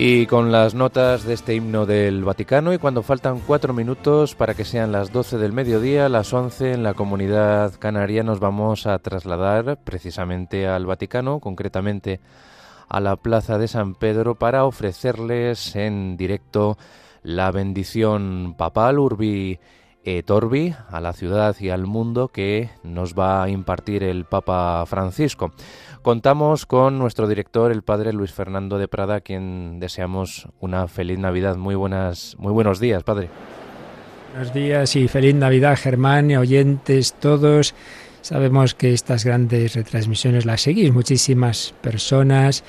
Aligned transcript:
Y 0.00 0.26
con 0.26 0.52
las 0.52 0.76
notas 0.76 1.24
de 1.24 1.34
este 1.34 1.56
himno 1.56 1.84
del 1.84 2.22
Vaticano 2.22 2.72
y 2.72 2.78
cuando 2.78 3.02
faltan 3.02 3.40
cuatro 3.40 3.74
minutos 3.74 4.36
para 4.36 4.54
que 4.54 4.64
sean 4.64 4.92
las 4.92 5.10
12 5.10 5.38
del 5.38 5.52
mediodía, 5.52 6.08
las 6.08 6.32
11 6.32 6.74
en 6.74 6.84
la 6.84 6.94
comunidad 6.94 7.74
canaria 7.80 8.22
nos 8.22 8.38
vamos 8.38 8.86
a 8.86 8.96
trasladar 9.00 9.76
precisamente 9.82 10.68
al 10.68 10.86
Vaticano, 10.86 11.40
concretamente 11.40 12.20
a 12.88 13.00
la 13.00 13.16
Plaza 13.16 13.58
de 13.58 13.66
San 13.66 13.96
Pedro 13.96 14.36
para 14.36 14.66
ofrecerles 14.66 15.74
en 15.74 16.16
directo 16.16 16.78
la 17.24 17.50
bendición 17.50 18.54
papal 18.56 19.00
Urbi 19.00 19.58
et 20.04 20.30
Orbi 20.30 20.74
a 20.88 21.00
la 21.00 21.12
ciudad 21.12 21.56
y 21.60 21.70
al 21.70 21.86
mundo 21.86 22.28
que 22.28 22.70
nos 22.82 23.14
va 23.14 23.42
a 23.42 23.48
impartir 23.48 24.02
el 24.02 24.24
Papa 24.24 24.84
Francisco. 24.86 25.52
Contamos 26.02 26.66
con 26.66 26.98
nuestro 26.98 27.28
director, 27.28 27.72
el 27.72 27.82
padre 27.82 28.12
Luis 28.12 28.32
Fernando 28.32 28.78
de 28.78 28.88
Prada, 28.88 29.16
a 29.16 29.20
quien 29.20 29.80
deseamos 29.80 30.48
una 30.60 30.88
feliz 30.88 31.18
Navidad. 31.18 31.56
Muy 31.56 31.74
buenas, 31.74 32.36
muy 32.38 32.52
buenos 32.52 32.80
días, 32.80 33.02
padre. 33.02 33.28
Buenos 34.32 34.54
días 34.54 34.94
y 34.96 35.08
feliz 35.08 35.34
Navidad, 35.34 35.76
Germán, 35.76 36.30
oyentes 36.36 37.14
todos. 37.14 37.74
Sabemos 38.20 38.74
que 38.74 38.92
estas 38.92 39.24
grandes 39.24 39.74
retransmisiones 39.74 40.44
las 40.44 40.62
seguís 40.62 40.92
muchísimas 40.92 41.74
personas, 41.80 42.64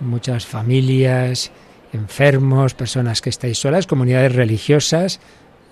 muchas 0.00 0.46
familias, 0.46 1.52
enfermos, 1.92 2.74
personas 2.74 3.20
que 3.20 3.30
estáis 3.30 3.58
solas, 3.58 3.86
comunidades 3.86 4.34
religiosas. 4.34 5.20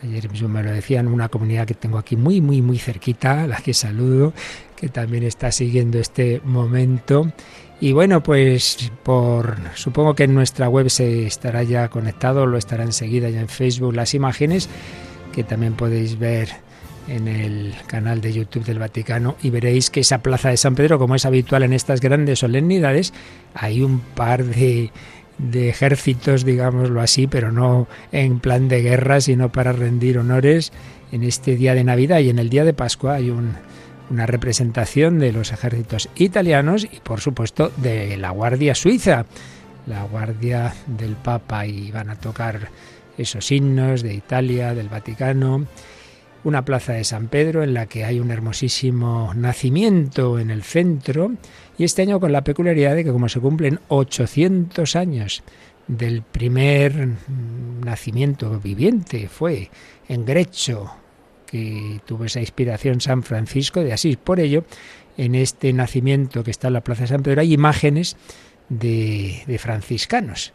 Ayer 0.02 0.30
mismo 0.30 0.48
me 0.48 0.62
lo 0.62 0.72
decían, 0.72 1.06
una 1.06 1.28
comunidad 1.28 1.66
que 1.66 1.74
tengo 1.74 1.98
aquí 1.98 2.16
muy, 2.16 2.40
muy, 2.40 2.60
muy 2.60 2.78
cerquita, 2.78 3.44
a 3.44 3.46
la 3.46 3.56
que 3.58 3.72
saludo, 3.72 4.32
que 4.76 4.88
también 4.88 5.22
está 5.22 5.52
siguiendo 5.52 5.98
este 5.98 6.40
momento. 6.44 7.30
Y 7.80 7.92
bueno, 7.92 8.22
pues 8.22 8.90
por 9.02 9.56
supongo 9.74 10.14
que 10.14 10.24
en 10.24 10.34
nuestra 10.34 10.68
web 10.68 10.90
se 10.90 11.26
estará 11.26 11.62
ya 11.62 11.88
conectado, 11.88 12.46
lo 12.46 12.58
estará 12.58 12.84
enseguida 12.84 13.28
ya 13.30 13.40
en 13.40 13.48
Facebook 13.48 13.94
las 13.94 14.14
imágenes 14.14 14.68
que 15.32 15.42
también 15.42 15.74
podéis 15.74 16.18
ver 16.18 16.50
en 17.08 17.26
el 17.26 17.74
canal 17.86 18.20
de 18.20 18.32
YouTube 18.32 18.64
del 18.64 18.78
Vaticano 18.78 19.36
y 19.42 19.50
veréis 19.50 19.90
que 19.90 20.00
esa 20.00 20.22
plaza 20.22 20.50
de 20.50 20.56
San 20.56 20.74
Pedro, 20.74 20.98
como 20.98 21.14
es 21.14 21.26
habitual 21.26 21.64
en 21.64 21.72
estas 21.72 22.00
grandes 22.00 22.38
solemnidades, 22.38 23.12
hay 23.54 23.82
un 23.82 24.00
par 24.00 24.44
de, 24.44 24.92
de 25.38 25.68
ejércitos, 25.68 26.44
digámoslo 26.44 27.00
así, 27.00 27.26
pero 27.26 27.52
no 27.52 27.88
en 28.12 28.40
plan 28.40 28.68
de 28.68 28.82
guerra, 28.82 29.20
sino 29.20 29.50
para 29.50 29.72
rendir 29.72 30.18
honores 30.18 30.72
en 31.10 31.22
este 31.22 31.56
día 31.56 31.74
de 31.74 31.84
Navidad. 31.84 32.20
Y 32.20 32.30
en 32.30 32.38
el 32.38 32.48
día 32.48 32.64
de 32.64 32.74
Pascua 32.74 33.14
hay 33.14 33.30
un 33.30 33.54
una 34.12 34.26
representación 34.26 35.18
de 35.18 35.32
los 35.32 35.52
ejércitos 35.52 36.10
italianos 36.16 36.84
y 36.84 37.00
por 37.00 37.20
supuesto 37.20 37.72
de 37.78 38.18
la 38.18 38.30
Guardia 38.30 38.74
Suiza, 38.74 39.24
la 39.86 40.04
Guardia 40.04 40.74
del 40.86 41.16
Papa 41.16 41.66
y 41.66 41.90
van 41.90 42.10
a 42.10 42.16
tocar 42.16 42.68
esos 43.16 43.50
himnos 43.50 44.02
de 44.02 44.14
Italia, 44.14 44.74
del 44.74 44.90
Vaticano, 44.90 45.66
una 46.44 46.64
plaza 46.64 46.94
de 46.94 47.04
San 47.04 47.28
Pedro 47.28 47.62
en 47.62 47.74
la 47.74 47.86
que 47.86 48.04
hay 48.04 48.20
un 48.20 48.30
hermosísimo 48.30 49.32
nacimiento 49.34 50.38
en 50.38 50.50
el 50.50 50.62
centro 50.62 51.32
y 51.78 51.84
este 51.84 52.02
año 52.02 52.20
con 52.20 52.32
la 52.32 52.44
peculiaridad 52.44 52.94
de 52.94 53.04
que 53.04 53.12
como 53.12 53.28
se 53.28 53.40
cumplen 53.40 53.80
800 53.88 54.96
años 54.96 55.42
del 55.86 56.22
primer 56.22 57.08
nacimiento 57.84 58.60
viviente 58.60 59.28
fue 59.28 59.70
en 60.08 60.24
Grecho 60.24 60.92
que 61.46 62.00
tuvo 62.06 62.24
esa 62.24 62.40
inspiración 62.40 63.00
San 63.00 63.22
Francisco 63.22 63.84
de 63.84 63.92
Asís. 63.92 64.16
Por 64.16 64.40
ello, 64.40 64.64
en 65.18 65.34
este 65.34 65.72
nacimiento 65.72 66.42
que 66.42 66.50
está 66.50 66.68
en 66.68 66.74
la 66.74 66.80
Plaza 66.80 67.02
de 67.02 67.08
San 67.08 67.22
Pedro 67.22 67.42
hay 67.42 67.52
imágenes 67.52 68.16
de, 68.70 69.58
franciscanos. 69.60 70.54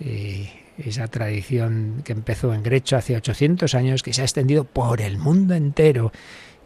Eh, 0.00 0.48
esa 0.78 1.08
tradición 1.08 2.02
que 2.04 2.12
empezó 2.12 2.52
en 2.52 2.62
Grecho 2.62 2.96
hace 2.96 3.16
800 3.16 3.74
años, 3.74 4.02
que 4.02 4.12
se 4.12 4.22
ha 4.22 4.24
extendido 4.24 4.64
por 4.64 5.00
el 5.00 5.18
mundo 5.18 5.54
entero 5.54 6.12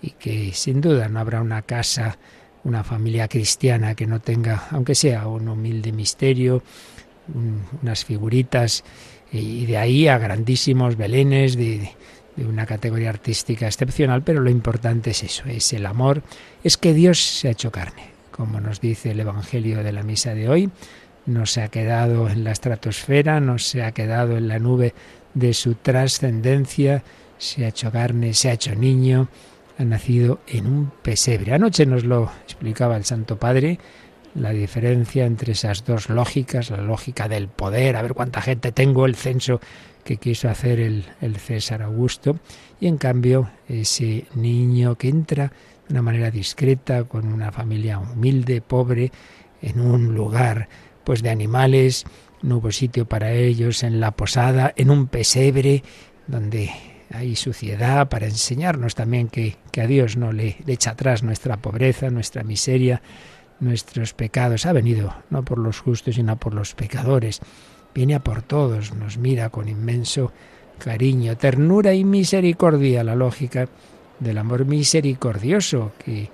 y 0.02 0.10
que 0.10 0.52
sin 0.52 0.80
duda 0.80 1.08
no 1.08 1.20
habrá 1.20 1.40
una 1.40 1.62
casa, 1.62 2.18
una 2.64 2.84
familia 2.84 3.28
cristiana 3.28 3.94
que 3.94 4.06
no 4.06 4.20
tenga, 4.20 4.68
aunque 4.70 4.94
sea 4.94 5.26
un 5.26 5.48
humilde 5.48 5.92
misterio, 5.92 6.62
unas 7.82 8.04
figuritas 8.04 8.84
y 9.32 9.66
de 9.66 9.76
ahí 9.76 10.08
a 10.08 10.18
grandísimos 10.18 10.96
belenes 10.96 11.56
de, 11.56 11.92
de 12.36 12.46
una 12.46 12.66
categoría 12.66 13.10
artística 13.10 13.66
excepcional, 13.66 14.22
pero 14.22 14.40
lo 14.40 14.50
importante 14.50 15.10
es 15.10 15.22
eso, 15.22 15.44
es 15.44 15.72
el 15.72 15.86
amor, 15.86 16.22
es 16.64 16.76
que 16.76 16.94
Dios 16.94 17.20
se 17.20 17.48
ha 17.48 17.52
hecho 17.52 17.70
carne, 17.70 18.10
como 18.30 18.60
nos 18.60 18.80
dice 18.80 19.12
el 19.12 19.20
Evangelio 19.20 19.82
de 19.82 19.92
la 19.92 20.02
misa 20.02 20.34
de 20.34 20.48
hoy, 20.48 20.70
no 21.26 21.46
se 21.46 21.62
ha 21.62 21.68
quedado 21.68 22.28
en 22.28 22.44
la 22.44 22.52
estratosfera, 22.52 23.40
no 23.40 23.58
se 23.58 23.82
ha 23.82 23.92
quedado 23.92 24.36
en 24.36 24.48
la 24.48 24.58
nube 24.58 24.94
de 25.34 25.54
su 25.54 25.74
trascendencia, 25.74 27.02
se 27.38 27.64
ha 27.64 27.68
hecho 27.68 27.90
carne, 27.90 28.34
se 28.34 28.50
ha 28.50 28.52
hecho 28.54 28.74
niño, 28.74 29.28
ha 29.78 29.84
nacido 29.84 30.40
en 30.46 30.66
un 30.66 30.92
pesebre. 31.02 31.54
Anoche 31.54 31.86
nos 31.86 32.04
lo 32.04 32.30
explicaba 32.44 32.96
el 32.96 33.04
Santo 33.04 33.38
Padre, 33.38 33.78
la 34.34 34.50
diferencia 34.50 35.26
entre 35.26 35.52
esas 35.52 35.84
dos 35.84 36.08
lógicas, 36.08 36.70
la 36.70 36.82
lógica 36.82 37.28
del 37.28 37.48
poder, 37.48 37.96
a 37.96 38.02
ver 38.02 38.14
cuánta 38.14 38.42
gente 38.42 38.72
tengo, 38.72 39.06
el 39.06 39.16
censo 39.16 39.60
que 40.04 40.18
quiso 40.18 40.48
hacer 40.48 40.80
el, 40.80 41.04
César 41.36 41.82
Augusto, 41.82 42.38
y 42.80 42.86
en 42.86 42.96
cambio 42.96 43.50
ese 43.68 44.26
niño 44.34 44.96
que 44.96 45.08
entra 45.08 45.52
de 45.88 45.94
una 45.94 46.02
manera 46.02 46.30
discreta, 46.30 47.04
con 47.04 47.32
una 47.32 47.52
familia 47.52 47.98
humilde, 47.98 48.60
pobre, 48.60 49.10
en 49.62 49.80
un 49.80 50.14
lugar 50.14 50.68
pues 51.04 51.22
de 51.22 51.30
animales, 51.30 52.04
no 52.42 52.58
hubo 52.58 52.72
sitio 52.72 53.06
para 53.06 53.32
ellos 53.32 53.82
en 53.82 54.00
la 54.00 54.12
posada, 54.12 54.72
en 54.76 54.90
un 54.90 55.06
pesebre, 55.06 55.82
donde 56.26 56.70
hay 57.12 57.36
suciedad 57.36 58.08
para 58.08 58.26
enseñarnos 58.26 58.94
también 58.94 59.28
que, 59.28 59.56
que 59.72 59.80
a 59.80 59.86
Dios 59.86 60.16
no 60.16 60.32
le, 60.32 60.56
le 60.64 60.72
echa 60.72 60.92
atrás 60.92 61.22
nuestra 61.22 61.56
pobreza, 61.56 62.10
nuestra 62.10 62.44
miseria, 62.44 63.02
nuestros 63.58 64.14
pecados. 64.14 64.66
Ha 64.66 64.72
venido 64.72 65.14
no 65.28 65.44
por 65.44 65.58
los 65.58 65.80
justos, 65.80 66.14
sino 66.14 66.36
por 66.36 66.54
los 66.54 66.74
pecadores 66.74 67.40
viene 67.94 68.14
a 68.14 68.20
por 68.20 68.42
todos, 68.42 68.94
nos 68.94 69.18
mira 69.18 69.50
con 69.50 69.68
inmenso 69.68 70.32
cariño, 70.78 71.36
ternura 71.36 71.94
y 71.94 72.04
misericordia, 72.04 73.04
la 73.04 73.14
lógica 73.14 73.68
del 74.18 74.38
amor 74.38 74.64
misericordioso 74.64 75.92
que 76.04 76.30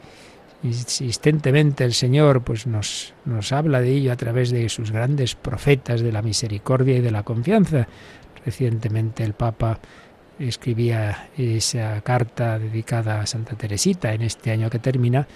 insistentemente 0.67 1.85
el 1.85 1.95
Señor 1.95 2.43
pues 2.43 2.67
nos, 2.67 3.15
nos 3.25 3.53
habla 3.53 3.81
de 3.81 3.91
ello 3.91 4.13
a 4.13 4.17
través 4.17 4.51
de 4.51 4.69
sus 4.69 4.91
grandes 4.91 5.35
profetas 5.35 6.01
de 6.01 6.13
la 6.13 6.23
misericordia 6.23 6.97
y 6.97 7.01
de 7.01 7.11
la 7.11 7.23
confianza. 7.23 7.89
Recientemente 8.45 9.25
el 9.25 9.33
Papa 9.33 9.79
escribía 10.39 11.31
esa 11.37 12.01
carta 12.03 12.59
dedicada 12.59 13.21
a 13.21 13.27
Santa 13.27 13.57
Teresita 13.57 14.13
en 14.13 14.23
este 14.23 14.51
año 14.51 14.71
que 14.71 14.79
termina. 14.79 15.27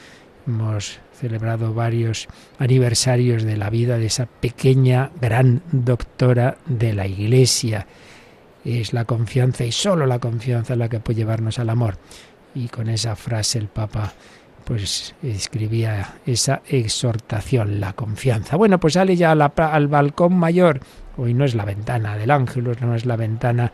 Hemos 0.46 1.00
celebrado 1.12 1.74
varios 1.74 2.28
aniversarios 2.58 3.42
de 3.42 3.56
la 3.56 3.70
vida 3.70 3.98
de 3.98 4.06
esa 4.06 4.26
pequeña 4.26 5.10
gran 5.20 5.62
doctora 5.70 6.56
de 6.66 6.94
la 6.94 7.06
Iglesia. 7.06 7.86
Es 8.64 8.92
la 8.92 9.04
confianza 9.04 9.64
y 9.64 9.72
solo 9.72 10.06
la 10.06 10.18
confianza 10.18 10.76
la 10.76 10.88
que 10.88 11.00
puede 11.00 11.20
llevarnos 11.20 11.58
al 11.58 11.70
amor. 11.70 11.98
Y 12.54 12.68
con 12.68 12.88
esa 12.88 13.16
frase 13.16 13.58
el 13.58 13.68
Papa 13.68 14.12
pues 14.70 15.16
escribía 15.24 16.14
esa 16.26 16.62
exhortación, 16.68 17.80
la 17.80 17.92
confianza. 17.92 18.54
Bueno, 18.54 18.78
pues 18.78 18.94
sale 18.94 19.16
ya 19.16 19.32
al 19.32 19.88
balcón 19.88 20.36
mayor. 20.36 20.78
Hoy 21.16 21.34
no 21.34 21.44
es 21.44 21.56
la 21.56 21.64
ventana 21.64 22.16
del 22.16 22.30
ángel, 22.30 22.76
no 22.80 22.94
es 22.94 23.04
la 23.04 23.16
ventana 23.16 23.72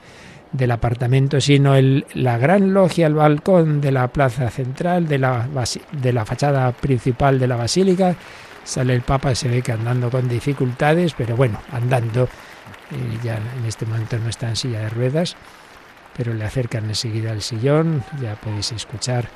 del 0.52 0.70
apartamento, 0.70 1.38
sino 1.38 1.74
la 2.14 2.38
gran 2.38 2.72
logia, 2.72 3.08
el 3.08 3.12
balcón 3.12 3.82
de 3.82 3.92
la 3.92 4.08
plaza 4.08 4.48
central, 4.48 5.06
de 5.06 5.18
la, 5.18 5.46
de 5.92 6.12
la 6.14 6.24
fachada 6.24 6.72
principal 6.72 7.38
de 7.38 7.46
la 7.46 7.56
basílica. 7.56 8.16
Sale 8.64 8.94
el 8.94 9.02
Papa, 9.02 9.34
se 9.34 9.48
ve 9.48 9.60
que 9.60 9.72
andando 9.72 10.08
con 10.08 10.26
dificultades, 10.30 11.12
pero 11.12 11.36
bueno, 11.36 11.60
andando. 11.72 12.24
Eh, 12.24 13.18
ya 13.22 13.36
en 13.36 13.66
este 13.66 13.84
momento 13.84 14.18
no 14.18 14.30
está 14.30 14.48
en 14.48 14.56
silla 14.56 14.80
de 14.80 14.88
ruedas, 14.88 15.36
pero 16.16 16.32
le 16.32 16.46
acercan 16.46 16.86
enseguida 16.86 17.32
al 17.32 17.42
sillón. 17.42 18.02
Ya 18.22 18.34
podéis 18.36 18.72
escuchar 18.72 19.28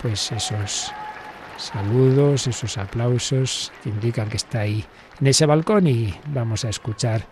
pues 0.00 0.32
esos 0.32 0.92
saludos, 1.56 2.46
esos 2.46 2.78
aplausos 2.78 3.72
que 3.82 3.90
indican 3.90 4.28
que 4.28 4.36
está 4.36 4.60
ahí 4.60 4.84
en 5.20 5.26
ese 5.26 5.46
balcón 5.46 5.86
y 5.86 6.14
vamos 6.28 6.64
a 6.64 6.68
escuchar 6.68 7.26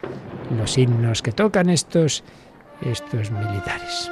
los 0.59 0.77
himnos 0.77 1.23
que 1.23 1.33
tocan 1.33 1.71
estos 1.71 2.25
estos 2.83 3.31
militares. 3.31 4.11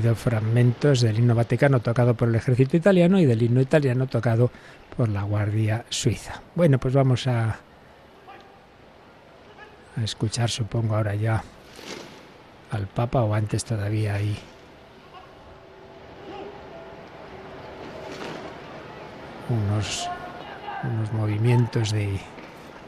Fragmentos 0.00 1.00
del 1.00 1.18
himno 1.18 1.34
vaticano 1.34 1.80
tocado 1.80 2.14
por 2.14 2.28
el 2.28 2.34
ejército 2.34 2.76
italiano 2.76 3.18
y 3.18 3.26
del 3.26 3.42
himno 3.42 3.60
italiano 3.60 4.06
tocado 4.06 4.50
por 4.96 5.08
la 5.08 5.22
Guardia 5.22 5.84
Suiza. 5.88 6.42
Bueno, 6.54 6.78
pues 6.78 6.94
vamos 6.94 7.26
a, 7.26 7.58
escuchar, 10.02 10.50
supongo, 10.50 10.96
ahora 10.96 11.14
ya 11.14 11.42
al 12.70 12.86
Papa 12.86 13.22
o 13.22 13.34
antes 13.34 13.64
todavía 13.64 14.14
ahí. 14.14 14.36
Unos, 19.48 20.08
unos 20.82 21.12
movimientos 21.12 21.92
de, 21.92 22.18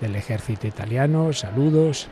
del 0.00 0.16
ejército 0.16 0.66
italiano, 0.66 1.32
saludos. 1.32 2.08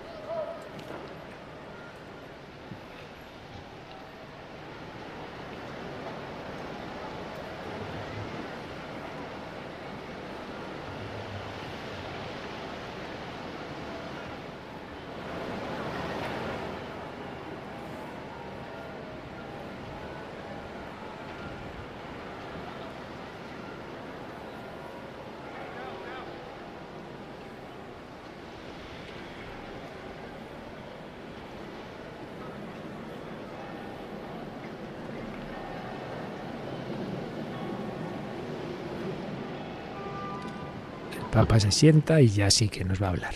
Papa 41.35 41.59
se 41.59 41.73
sienta 41.73 42.21
y 42.21 42.29
ya 42.29 42.49
sí 42.49 42.69
que 42.69 42.85
nos 42.85 43.03
va 43.03 43.09
a 43.09 43.11
hablar. 43.11 43.35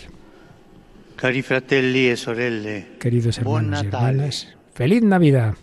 Cari 1.17 1.41
fratelli 1.41 2.07
e 2.07 2.15
sorelle, 2.15 2.95
Queridos 2.97 3.39
hermanos 3.39 3.83
y 3.83 3.87
hermanas, 3.87 4.55
feliz 4.73 5.03
Navidad. 5.03 5.55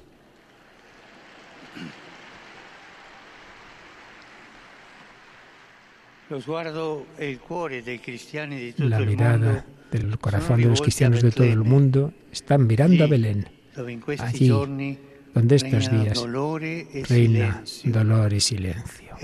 La 8.76 9.00
mirada 9.00 9.64
del 9.90 10.18
corazón 10.18 10.60
de 10.60 10.68
los 10.68 10.82
cristianos 10.82 11.22
de 11.22 11.30
todo 11.30 11.46
el 11.46 11.64
mundo 11.64 12.12
están 12.30 12.66
mirando 12.66 13.04
a 13.04 13.06
Belén, 13.06 13.48
allí 14.18 14.48
donde 15.32 15.56
estos 15.56 15.90
días 15.90 16.22
reina 17.08 17.62
dolor 17.84 18.34
y 18.34 18.40
silencio. 18.40 19.16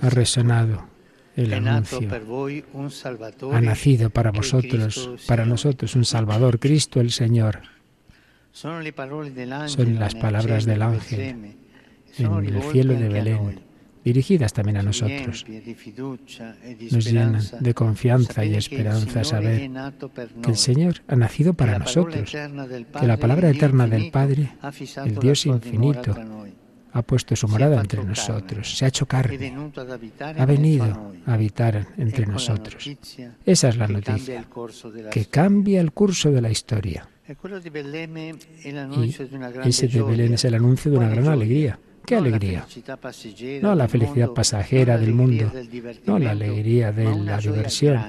Ha 0.00 0.08
resonado 0.08 0.92
el 1.36 1.52
anuncio. 1.54 2.08
Ha 3.52 3.60
nacido 3.60 4.10
para 4.10 4.30
vosotros, 4.30 5.10
para 5.26 5.46
nosotros, 5.46 5.94
un 5.96 6.04
Salvador, 6.04 6.58
Cristo 6.58 7.00
el 7.00 7.10
Señor. 7.10 7.62
Son 8.52 8.84
las 8.84 10.14
palabras 10.14 10.66
del 10.66 10.82
ángel 10.82 11.56
en 12.18 12.44
el 12.44 12.62
cielo 12.64 12.94
de 12.94 13.08
Belén, 13.08 13.60
dirigidas 14.04 14.52
también 14.52 14.76
a 14.76 14.82
nosotros. 14.82 15.46
Nos 16.90 17.04
llenan 17.04 17.40
de 17.60 17.74
confianza 17.74 18.44
y 18.44 18.54
esperanza 18.54 19.24
saber 19.24 19.70
que 20.42 20.50
el 20.50 20.56
Señor 20.56 20.96
ha 21.08 21.16
nacido 21.16 21.54
para 21.54 21.78
nosotros, 21.78 22.30
que 22.30 23.06
la 23.06 23.16
palabra 23.16 23.48
eterna 23.48 23.86
del 23.86 24.10
Padre, 24.10 24.52
el 25.04 25.14
Dios 25.16 25.46
infinito, 25.46 26.14
ha 26.92 27.02
puesto 27.02 27.34
su 27.34 27.48
morada 27.48 27.80
entre 27.80 28.04
nosotros, 28.04 28.76
se 28.76 28.84
ha 28.84 28.88
hecho 28.88 29.06
carne, 29.06 29.54
ha 30.38 30.44
venido 30.44 31.12
a 31.26 31.34
habitar 31.34 31.88
entre 31.96 32.26
nosotros. 32.26 32.88
Esa 33.46 33.68
es 33.68 33.76
la 33.76 33.88
noticia, 33.88 34.44
que 35.10 35.26
cambia 35.26 35.80
el 35.80 35.92
curso 35.92 36.30
de 36.30 36.40
la 36.42 36.50
historia. 36.50 37.08
Y 39.64 39.68
ese 39.68 39.88
de 39.88 40.02
Belén 40.02 40.34
es 40.34 40.44
el 40.44 40.54
anuncio 40.54 40.90
de 40.90 40.98
una 40.98 41.08
gran 41.08 41.28
alegría. 41.28 41.78
¿Qué 42.04 42.16
alegría? 42.16 42.66
No 43.62 43.74
la 43.74 43.88
felicidad 43.88 44.30
pasajera 44.30 44.98
del 44.98 45.14
mundo, 45.14 45.50
no 46.06 46.18
la 46.18 46.32
alegría 46.32 46.92
de 46.92 47.14
la 47.16 47.38
diversión, 47.38 48.00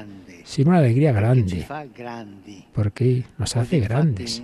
sino 0.44 0.72
una 0.72 0.80
alegría 0.80 1.12
grande, 1.12 1.66
porque 2.74 3.24
nos 3.38 3.56
hace 3.56 3.80
grandes. 3.80 4.44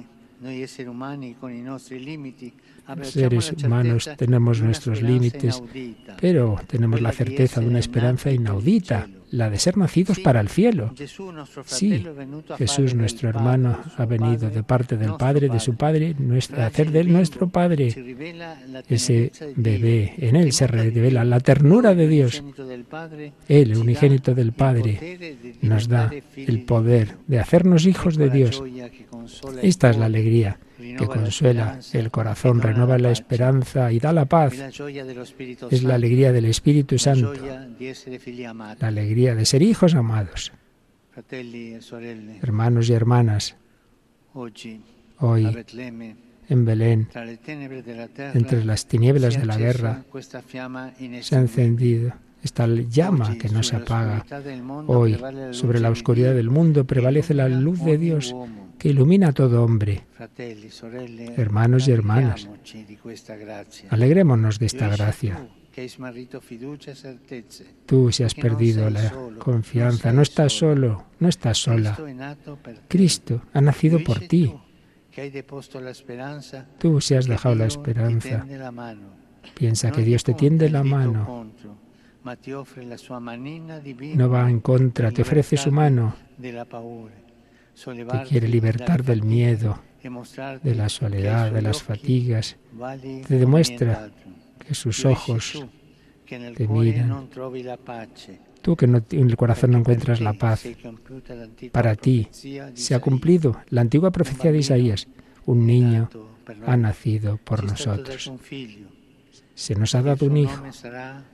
Los 2.95 3.09
seres 3.09 3.53
humanos 3.63 4.09
tenemos 4.17 4.61
nuestros 4.61 5.01
límites, 5.01 5.61
pero 6.19 6.59
tenemos 6.67 7.01
la 7.01 7.11
certeza 7.11 7.61
de 7.61 7.67
una 7.67 7.79
esperanza 7.79 8.31
inaudita, 8.31 9.07
la 9.31 9.49
de 9.49 9.59
ser 9.59 9.77
nacidos 9.77 10.19
para 10.19 10.39
el 10.39 10.49
cielo. 10.49 10.93
Sí, 11.65 12.03
Jesús, 12.57 12.95
nuestro 12.95 13.29
hermano, 13.29 13.77
ha 13.97 14.05
venido 14.05 14.49
de 14.49 14.63
parte 14.63 14.97
del 14.97 15.13
Padre, 15.15 15.49
de 15.49 15.59
su 15.59 15.75
Padre, 15.75 16.15
a 16.57 16.65
hacer 16.65 16.91
de 16.91 17.01
él 17.01 17.13
nuestro 17.13 17.47
Padre. 17.49 17.93
Ese 18.87 19.31
bebé, 19.55 20.13
en 20.17 20.35
él 20.35 20.51
se 20.51 20.67
revela 20.67 21.23
la 21.23 21.39
ternura 21.39 21.93
de 21.93 22.07
Dios. 22.07 22.43
Él, 23.47 23.71
el 23.71 23.77
unigénito 23.77 24.33
del 24.33 24.53
Padre, 24.53 25.57
nos 25.61 25.87
da 25.87 26.11
el 26.35 26.63
poder 26.63 27.17
de 27.27 27.39
hacernos 27.39 27.85
hijos 27.85 28.17
de 28.17 28.29
Dios. 28.29 28.63
Esta 29.61 29.89
es 29.89 29.97
la 29.97 30.05
alegría 30.05 30.59
que 30.77 31.05
consuela 31.07 31.79
el 31.93 32.11
corazón, 32.11 32.61
renueva 32.61 32.97
la 32.97 33.11
esperanza 33.11 33.91
y 33.91 33.99
da 33.99 34.13
la 34.13 34.25
paz. 34.25 34.53
Es 35.71 35.83
la 35.83 35.95
alegría 35.95 36.31
del 36.31 36.45
Espíritu 36.45 36.97
Santo, 36.97 37.33
la 37.33 38.87
alegría 38.87 39.35
de 39.35 39.45
ser 39.45 39.61
hijos 39.61 39.95
amados. 39.95 40.51
Hermanos 42.41 42.89
y 42.89 42.93
hermanas, 42.93 43.57
hoy 45.19 45.65
en 46.49 46.65
Belén, 46.65 47.09
entre 48.33 48.65
las 48.65 48.85
tinieblas 48.87 49.37
de 49.37 49.45
la 49.45 49.57
guerra, 49.57 50.03
se 51.21 51.35
ha 51.35 51.39
encendido 51.39 52.13
esta 52.41 52.67
llama 52.67 53.37
que 53.37 53.49
no 53.49 53.63
se 53.63 53.75
apaga. 53.75 54.25
Hoy, 54.87 55.19
sobre 55.51 55.79
la 55.79 55.89
oscuridad 55.89 56.33
del 56.33 56.49
mundo, 56.49 56.85
prevalece 56.85 57.33
la 57.33 57.49
luz 57.49 57.83
de 57.83 57.97
Dios 57.97 58.33
que 58.79 58.89
ilumina 58.89 59.27
a 59.27 59.33
todo 59.33 59.63
hombre. 59.63 60.05
Hermanos 61.37 61.87
y 61.87 61.91
hermanas, 61.91 62.49
alegrémonos 63.89 64.57
de 64.57 64.65
esta 64.65 64.87
gracia. 64.87 65.47
Tú 67.85 68.11
si 68.11 68.23
has 68.23 68.33
perdido 68.33 68.89
la 68.89 69.13
confianza, 69.37 70.11
no 70.11 70.21
estás 70.21 70.53
solo, 70.53 71.05
no 71.19 71.27
estás 71.27 71.57
sola. 71.57 71.97
Cristo 72.87 73.41
ha 73.53 73.61
nacido 73.61 73.99
por 74.03 74.19
ti. 74.21 74.53
Tú 76.79 77.01
si 77.01 77.15
has 77.15 77.27
dejado 77.27 77.55
la 77.55 77.65
esperanza, 77.65 78.45
piensa 79.53 79.91
que 79.91 80.01
Dios 80.01 80.23
te 80.23 80.33
tiende 80.33 80.69
la 80.69 80.83
mano. 80.83 81.51
No 84.15 84.29
va 84.29 84.49
en 84.49 84.59
contra, 84.59 85.11
te 85.11 85.21
ofrece 85.21 85.57
su 85.57 85.71
mano 85.71 86.15
te 87.85 88.23
quiere 88.27 88.47
libertar 88.47 89.03
del 89.03 89.23
miedo, 89.23 89.79
de 90.63 90.75
la 90.75 90.89
soledad, 90.89 91.51
de 91.51 91.61
las 91.61 91.81
fatigas. 91.83 92.57
Te 93.27 93.37
demuestra 93.37 94.11
que 94.59 94.73
sus 94.73 95.05
ojos 95.05 95.65
te 96.25 96.67
miran. 96.67 97.29
Tú 98.61 98.75
que 98.75 98.85
en 98.85 99.03
el 99.11 99.37
corazón 99.37 99.71
no 99.71 99.77
encuentras 99.79 100.19
la 100.19 100.33
paz, 100.33 100.67
para 101.71 101.95
ti 101.95 102.27
se 102.73 102.95
ha 102.95 102.99
cumplido 102.99 103.61
la 103.69 103.81
antigua 103.81 104.11
profecía 104.11 104.51
de 104.51 104.59
Isaías. 104.59 105.07
Un 105.45 105.65
niño 105.65 106.09
ha 106.65 106.77
nacido 106.77 107.37
por 107.37 107.63
nosotros. 107.63 108.31
Se 109.55 109.75
nos 109.75 109.95
ha 109.95 110.01
dado 110.01 110.25
un 110.25 110.37
hijo. 110.37 110.63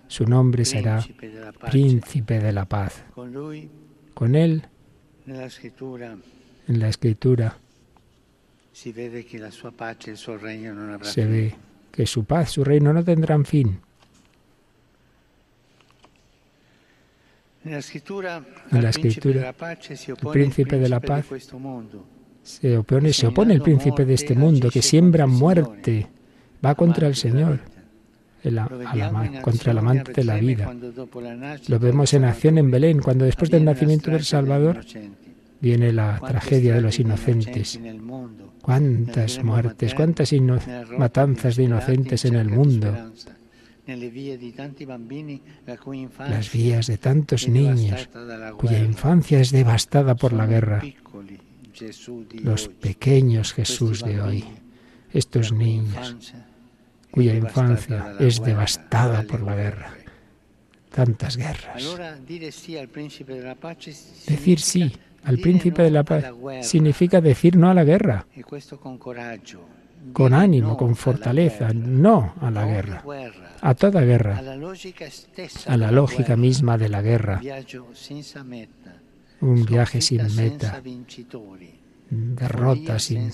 Su 0.08 0.26
nombre 0.26 0.66
será 0.66 1.06
Príncipe 1.70 2.40
de 2.40 2.52
la 2.52 2.66
Paz. 2.66 3.04
Con 4.14 4.36
él 4.36 4.68
en 6.68 6.80
la 6.80 6.90
escritura. 6.90 7.58
Se 8.74 8.92
ve 8.92 9.26
que 9.26 9.50
su 12.06 12.26
paz, 12.26 12.52
su 12.52 12.64
reino 12.64 12.94
no 12.94 13.04
tendrán 13.04 13.46
fin. 13.46 13.80
En 17.64 17.72
la 17.72 17.80
escritura, 17.80 18.44
el 18.72 20.30
príncipe 20.32 20.78
de 20.78 20.90
la 20.90 21.00
paz 21.00 21.26
se 22.44 22.78
opone, 22.78 23.12
se 23.12 23.28
opone 23.28 23.54
el 23.56 23.62
príncipe 23.62 24.06
de 24.06 24.14
este 24.14 24.36
mundo 24.36 24.70
que 24.70 24.84
siembra 24.84 25.26
muerte, 25.26 26.08
va 26.64 26.76
contra 26.76 27.08
el 27.08 27.16
Señor, 27.16 27.62
contra 29.42 29.72
el 29.72 29.78
amante 29.80 30.12
de 30.14 30.24
la 30.24 30.36
vida. 30.36 30.72
Lo 31.68 31.80
vemos 31.80 32.14
en 32.14 32.26
acción 32.26 32.60
en 32.60 32.70
Belén, 32.70 33.00
cuando 33.00 33.26
después 33.26 33.50
del 33.50 33.66
nacimiento 33.66 34.12
del 34.12 34.24
Salvador 34.24 34.86
viene 35.66 35.92
la 35.92 36.20
tragedia 36.20 36.76
de 36.76 36.82
los 36.82 37.00
inocentes. 37.00 37.80
Cuántas 38.62 39.44
muertes, 39.44 39.96
cuántas 39.96 40.32
matanzas 40.96 41.56
de 41.56 41.64
inocentes 41.64 42.24
en 42.26 42.36
el 42.36 42.50
mundo. 42.50 43.12
Las 43.88 44.12
vías 46.52 46.88
de 46.88 46.98
tantos 46.98 47.48
niños 47.48 48.10
cuya 48.58 48.80
infancia 48.80 49.40
es 49.40 49.52
devastada 49.52 50.16
por 50.16 50.34
la 50.34 50.46
guerra. 50.46 50.84
Los 52.44 52.68
pequeños 52.68 53.54
Jesús 53.54 54.04
de 54.04 54.22
hoy, 54.22 54.46
estos 55.14 55.52
niños 55.52 56.36
cuya 57.10 57.34
infancia 57.34 58.14
es 58.20 58.40
devastada 58.40 59.24
por 59.24 59.42
la 59.42 59.56
guerra 59.56 59.96
tantas 60.96 61.36
guerras. 61.36 61.84
Decir 64.28 64.60
sí 64.62 64.94
al 65.26 65.38
príncipe 65.40 65.84
de 65.84 65.92
la 65.92 66.04
paz 66.04 66.26
significa 66.62 67.22
decir 67.22 67.58
no 67.58 67.70
a 67.70 67.74
la 67.74 67.84
guerra, 67.84 68.26
con 70.14 70.34
ánimo, 70.34 70.78
con 70.78 70.96
fortaleza, 70.96 71.74
no 71.74 72.34
a 72.42 72.52
la 72.52 72.66
guerra, 72.66 73.04
a 73.62 73.74
toda 73.74 74.02
guerra, 74.02 74.38
a 74.38 75.78
la 75.78 75.92
lógica 75.92 76.36
misma 76.36 76.78
de 76.78 76.90
la 76.90 77.02
guerra, 77.02 77.42
un 79.42 79.66
viaje 79.66 80.02
sin 80.02 80.36
meta, 80.36 80.82
derrota 82.10 83.00
sin, 83.00 83.32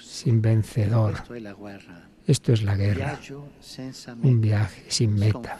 sin 0.00 0.42
vencedor. 0.42 1.14
Esto 2.24 2.52
es 2.52 2.62
la 2.62 2.76
guerra, 2.76 3.18
un 4.22 4.40
viaje 4.40 4.84
sin 4.88 5.14
meta, 5.14 5.58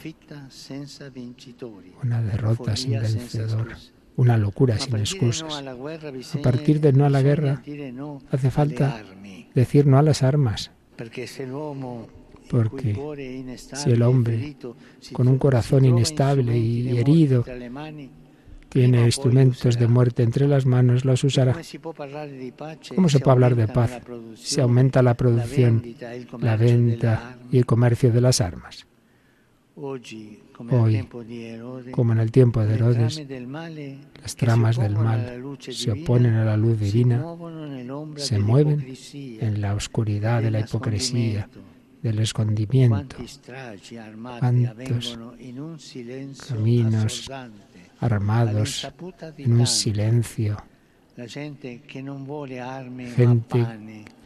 una 2.01 2.21
derrota 2.21 2.75
sin 2.75 2.91
vencedor, 2.91 3.75
una 4.15 4.37
locura 4.37 4.77
sin 4.77 4.95
excusas. 4.95 5.63
A 5.63 6.41
partir 6.41 6.79
de 6.79 6.93
no 6.93 7.05
a 7.05 7.09
la 7.09 7.21
guerra 7.21 7.61
hace 8.31 8.51
falta 8.51 9.03
decir 9.53 9.85
no 9.85 9.97
a 9.97 10.01
las 10.01 10.23
armas, 10.23 10.71
porque 10.97 11.27
si 13.73 13.91
el 13.91 14.01
hombre 14.01 14.55
con 15.11 15.27
un 15.27 15.37
corazón 15.37 15.85
inestable 15.85 16.57
y 16.57 16.97
herido 16.97 17.43
tiene 18.69 19.05
instrumentos 19.05 19.77
de 19.77 19.87
muerte 19.87 20.23
entre 20.23 20.47
las 20.47 20.65
manos, 20.65 21.05
los 21.05 21.23
usará. 21.23 21.55
¿Cómo 22.95 23.07
se 23.07 23.19
puede 23.19 23.33
hablar 23.33 23.55
de 23.55 23.67
paz 23.67 24.01
si 24.35 24.59
aumenta 24.61 25.03
la 25.03 25.13
producción, 25.13 25.83
la 26.39 26.57
venta 26.57 27.37
y 27.51 27.59
el 27.59 27.67
comercio 27.67 28.11
de 28.11 28.21
las 28.21 28.41
armas? 28.41 28.87
Hoy, 29.75 30.39
como 31.91 32.13
en 32.13 32.19
el 32.19 32.31
tiempo 32.31 32.63
de 32.63 32.75
Herodes, 32.75 33.23
las 34.21 34.35
tramas 34.35 34.77
del 34.77 34.95
mal 34.95 35.57
se 35.59 35.91
oponen 35.91 36.35
a 36.35 36.45
la 36.45 36.57
luz 36.57 36.79
divina, 36.79 37.25
se 38.15 38.37
mueven 38.37 38.95
en 39.13 39.61
la 39.61 39.73
oscuridad 39.73 40.43
de 40.43 40.51
la 40.51 40.59
hipocresía, 40.59 41.49
del 42.03 42.19
escondimiento. 42.19 43.17
¿Cuántos 43.17 43.41
caminos 46.47 47.29
armados 47.99 48.87
en 49.37 49.53
un 49.53 49.67
silencio. 49.67 50.57
Gente, 51.15 51.81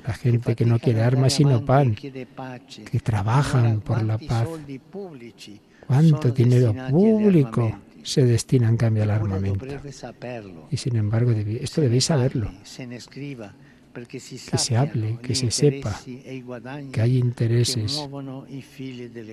la 0.05 0.13
gente 0.13 0.55
que 0.55 0.65
no 0.65 0.79
quiere 0.79 1.01
armas 1.01 1.33
sino 1.33 1.65
pan, 1.65 1.95
que 1.95 2.99
trabajan 3.03 3.81
por 3.81 4.01
la 4.03 4.17
paz. 4.17 4.47
¿Cuánto 5.85 6.31
dinero 6.31 6.73
público 6.89 7.77
se 8.03 8.25
destina 8.25 8.69
en 8.69 8.77
cambio 8.77 9.03
al 9.03 9.11
armamento? 9.11 9.65
Y 10.71 10.77
sin 10.77 10.95
embargo, 10.95 11.31
esto 11.31 11.81
debéis 11.81 12.05
saberlo. 12.05 12.51
Que 13.93 14.19
se 14.19 14.77
hable, 14.77 15.17
que 15.21 15.35
se 15.35 15.51
sepa 15.51 15.99
que 16.91 17.01
hay 17.01 17.17
intereses 17.17 18.07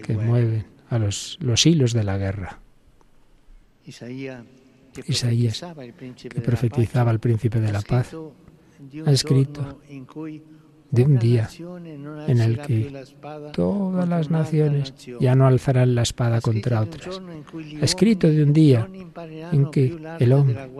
que 0.02 0.16
mueven 0.16 0.66
a 0.88 0.98
los, 0.98 1.38
los 1.40 1.66
hilos 1.66 1.92
de 1.92 2.02
la 2.02 2.18
guerra. 2.18 2.58
Isaías, 3.86 4.42
que 5.02 6.40
profetizaba 6.40 7.10
al 7.10 7.20
príncipe 7.20 7.60
de 7.60 7.72
la 7.72 7.82
paz, 7.82 8.14
ha 9.06 9.10
escrito 9.10 9.80
de 10.90 11.02
un 11.02 11.18
día 11.18 11.48
en 12.28 12.40
el 12.40 12.60
que 12.60 13.04
todas 13.52 14.08
las 14.08 14.30
naciones 14.30 14.94
ya 15.20 15.34
no 15.34 15.46
alzarán 15.46 15.94
la 15.94 16.02
espada 16.02 16.40
contra 16.40 16.80
otras. 16.80 17.20
Ha 17.80 17.84
escrito 17.84 18.28
de 18.28 18.42
un 18.42 18.52
día 18.52 18.88
en 19.52 19.70
que 19.70 19.96
el 20.20 20.32
hombre 20.32 20.70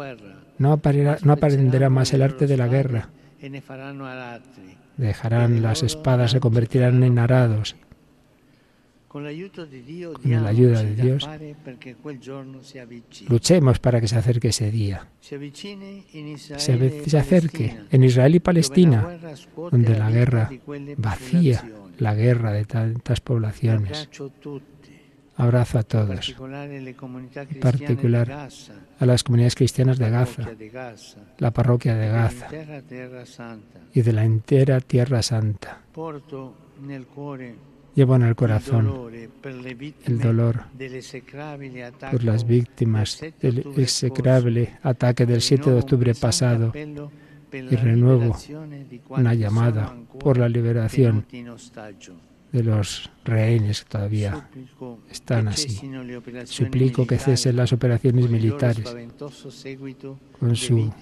no, 0.59 0.73
aprenderá 0.73 1.91
más 1.91 2.13
el 2.13 2.23
arte 2.23 2.47
de 2.47 2.57
la 2.57 2.69
guerra. 2.69 3.09
Dejarán 4.97 5.63
las 5.63 5.83
espadas, 5.83 6.31
se 6.31 6.41
convertirán 6.41 7.03
en 7.03 7.19
arados 7.19 7.75
con 9.15 9.23
la 9.23 9.29
ayuda 9.29 10.83
de 10.83 10.95
Dios, 10.97 11.31
luchemos 13.29 13.79
para 13.79 14.01
que 14.01 14.09
se 14.09 14.17
acerque 14.17 14.49
ese 14.49 14.73
día. 14.73 15.07
Se 15.21 17.17
acerque 17.17 17.79
en 17.93 18.03
Israel 18.03 18.35
y 18.35 18.41
Palestina, 18.41 19.17
donde 19.71 19.97
la 19.97 20.11
guerra 20.11 20.51
vacía, 20.97 21.65
la 21.99 22.17
guerra 22.17 22.51
de 22.51 22.65
tantas 22.65 23.21
poblaciones. 23.21 24.09
Abrazo 25.37 25.79
a 25.79 25.85
todos, 25.85 26.35
en 26.37 27.61
particular 27.61 28.49
a 28.99 29.07
las 29.07 29.23
comunidades 29.23 29.55
cristianas 29.55 29.97
de 29.97 30.11
Gaza, 30.11 30.51
la 31.39 31.53
parroquia 31.53 31.95
de 31.95 32.09
Gaza 32.09 32.49
y 33.95 34.03
de 34.03 34.13
la 34.13 34.25
entera 34.25 34.81
Tierra 34.81 35.23
Santa. 35.23 35.83
Llevo 37.95 38.17
en 38.17 38.23
el 38.23 38.35
corazón 38.35 39.11
el 40.07 40.19
dolor 40.19 40.65
por 42.11 42.25
las 42.25 42.47
víctimas 42.47 43.21
del 43.41 43.65
execrable 43.77 44.79
ataque 44.83 45.27
del 45.27 45.41
7 45.41 45.71
de 45.71 45.79
octubre 45.79 46.15
pasado 46.15 46.73
y 47.53 47.77
renuevo 47.77 48.37
una 49.11 49.35
llamada 49.35 49.95
por 50.19 50.39
la 50.39 50.49
liberación 50.49 51.25
de 52.55 52.63
los 52.63 53.11
rehenes 53.25 53.83
que 53.83 53.89
todavía 53.91 54.49
están 55.11 55.49
así. 55.49 55.81
Suplico 56.45 57.05
que 57.05 57.19
cesen 57.19 57.57
las 57.57 57.73
operaciones 57.73 58.31
militares 58.31 58.95
con 60.39 60.55
su 60.55 60.93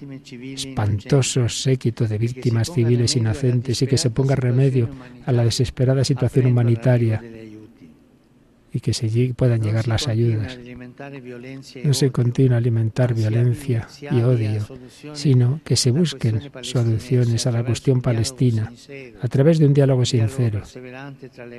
espantoso 0.41 1.47
séquito 1.47 2.07
de 2.07 2.17
víctimas 2.17 2.71
civiles 2.73 3.15
inocentes 3.15 3.79
y 3.83 3.87
que 3.87 3.99
se 3.99 4.09
ponga 4.09 4.35
remedio 4.35 4.89
a 5.27 5.31
la 5.31 5.45
desesperada 5.45 6.03
situación 6.03 6.47
humanitaria 6.47 7.21
y 8.73 8.79
que 8.79 8.93
se 8.93 9.33
puedan 9.35 9.61
llegar 9.61 9.87
las 9.87 10.07
ayudas. 10.07 10.57
No 11.83 11.93
se 11.93 12.11
continúe 12.11 12.53
a 12.55 12.57
alimentar 12.57 13.13
violencia 13.13 13.87
y 14.01 14.21
odio, 14.21 14.65
sino 15.13 15.61
que 15.63 15.75
se 15.75 15.91
busquen 15.91 16.51
soluciones 16.61 17.45
a 17.45 17.51
la 17.51 17.63
cuestión 17.63 18.01
palestina 18.01 18.71
a 19.21 19.27
través 19.27 19.59
de 19.59 19.67
un 19.67 19.73
diálogo 19.73 20.05
sincero, 20.05 20.63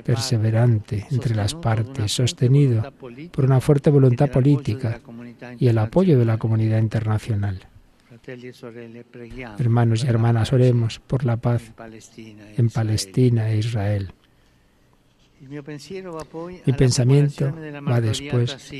perseverante 0.03 1.07
entre 1.09 1.35
las 1.35 1.55
partes, 1.55 2.11
sostenido 2.11 2.91
por 3.31 3.45
una 3.45 3.61
fuerte 3.61 3.89
voluntad 3.89 4.29
política 4.29 4.99
y 5.57 5.67
el 5.67 5.77
apoyo 5.77 6.19
de 6.19 6.25
la 6.25 6.37
comunidad 6.37 6.79
internacional. 6.79 7.67
Hermanos 9.59 10.03
y 10.03 10.07
hermanas, 10.07 10.51
oremos 10.51 10.99
por 10.99 11.25
la 11.25 11.37
paz 11.37 11.71
en 12.57 12.69
Palestina 12.69 13.51
e 13.51 13.57
Israel. 13.57 14.13
Mi 15.47 16.73
pensamiento 16.73 17.53
va 17.87 18.01
después 18.01 18.73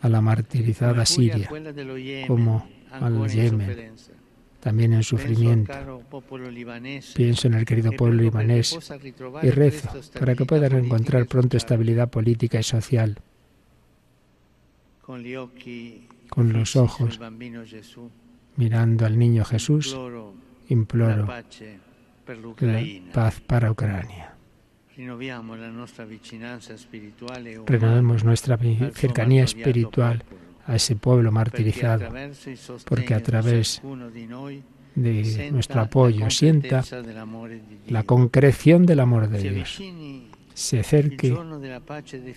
a 0.00 0.08
la 0.08 0.20
martirizada 0.20 1.06
Siria, 1.06 1.48
como 2.26 2.68
al 2.90 3.28
Yemen, 3.28 3.92
también 4.60 4.92
en 4.92 5.02
sufrimiento. 5.02 5.72
Pienso 7.14 7.48
en 7.48 7.54
el 7.54 7.64
querido 7.64 7.92
pueblo 7.92 8.22
libanés 8.22 8.78
y 9.42 9.50
rezo 9.50 9.88
para 10.18 10.34
que 10.34 10.44
puedan 10.44 10.84
encontrar 10.84 11.26
pronto 11.26 11.56
estabilidad 11.56 12.10
política 12.10 12.60
y 12.60 12.64
social. 12.64 13.18
Con 16.28 16.52
los 16.52 16.76
ojos 16.76 17.18
mirando 18.56 19.06
al 19.06 19.18
niño 19.18 19.44
Jesús, 19.44 19.96
imploro 20.68 21.26
la 21.26 21.44
paz 23.12 23.40
para 23.40 23.70
Ucrania. 23.70 24.39
Renovemos 27.66 28.24
nuestra 28.24 28.58
cercanía 28.94 29.44
espiritual 29.44 30.24
a 30.66 30.76
ese 30.76 30.96
pueblo 30.96 31.32
martirizado, 31.32 32.08
porque 32.86 33.14
a 33.14 33.22
través 33.22 33.82
de 34.94 35.50
nuestro 35.50 35.80
apoyo 35.80 36.30
sienta 36.30 36.84
la 37.88 38.02
concreción 38.02 38.86
del 38.86 39.00
amor 39.00 39.28
de 39.28 39.50
Dios. 39.50 39.82
se 40.54 40.80
acerque 40.80 41.34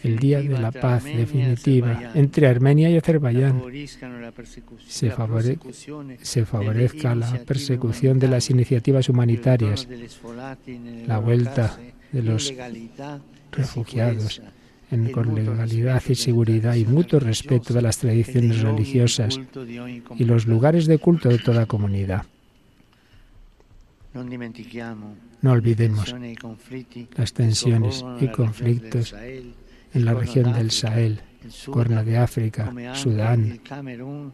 el 0.03 0.17
día 0.17 0.41
de 0.41 0.57
la 0.59 0.71
paz 0.71 1.03
definitiva 1.03 2.11
entre 2.15 2.47
Armenia 2.47 2.89
y 2.89 2.97
Azerbaiyán, 2.97 3.61
se, 4.87 5.11
se 6.21 6.45
favorezca 6.45 7.15
la 7.15 7.33
persecución 7.45 8.19
de 8.19 8.27
las 8.29 8.49
iniciativas 8.49 9.09
humanitarias, 9.09 9.87
la 11.05 11.19
vuelta 11.19 11.77
de 12.13 12.21
los 12.21 12.53
refugiados 13.51 14.41
en, 14.91 15.11
con 15.11 15.35
legalidad 15.35 16.01
y 16.07 16.15
seguridad 16.15 16.75
y 16.75 16.85
mutuo 16.85 17.19
respeto 17.19 17.73
de 17.73 17.81
las 17.81 17.97
tradiciones 17.97 18.61
religiosas 18.61 19.39
y 20.17 20.23
los 20.23 20.47
lugares 20.47 20.85
de 20.85 20.99
culto 20.99 21.29
de 21.29 21.39
toda 21.39 21.65
comunidad. 21.65 22.25
No 25.41 25.51
olvidemos 25.51 26.15
las 27.17 27.33
tensiones 27.33 28.05
y 28.21 28.27
conflictos 28.27 29.13
en 29.93 30.05
la 30.05 30.13
región 30.13 30.53
del 30.53 30.69
Sahel, 30.71 31.19
Cuerno 31.65 32.03
de 32.03 32.17
África, 32.17 32.71
Sudán, 32.93 33.59
Camerún, 33.67 34.31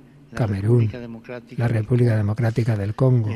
la 1.58 1.68
República 1.68 2.16
Democrática 2.18 2.76
del 2.76 2.94
Congo 2.94 3.32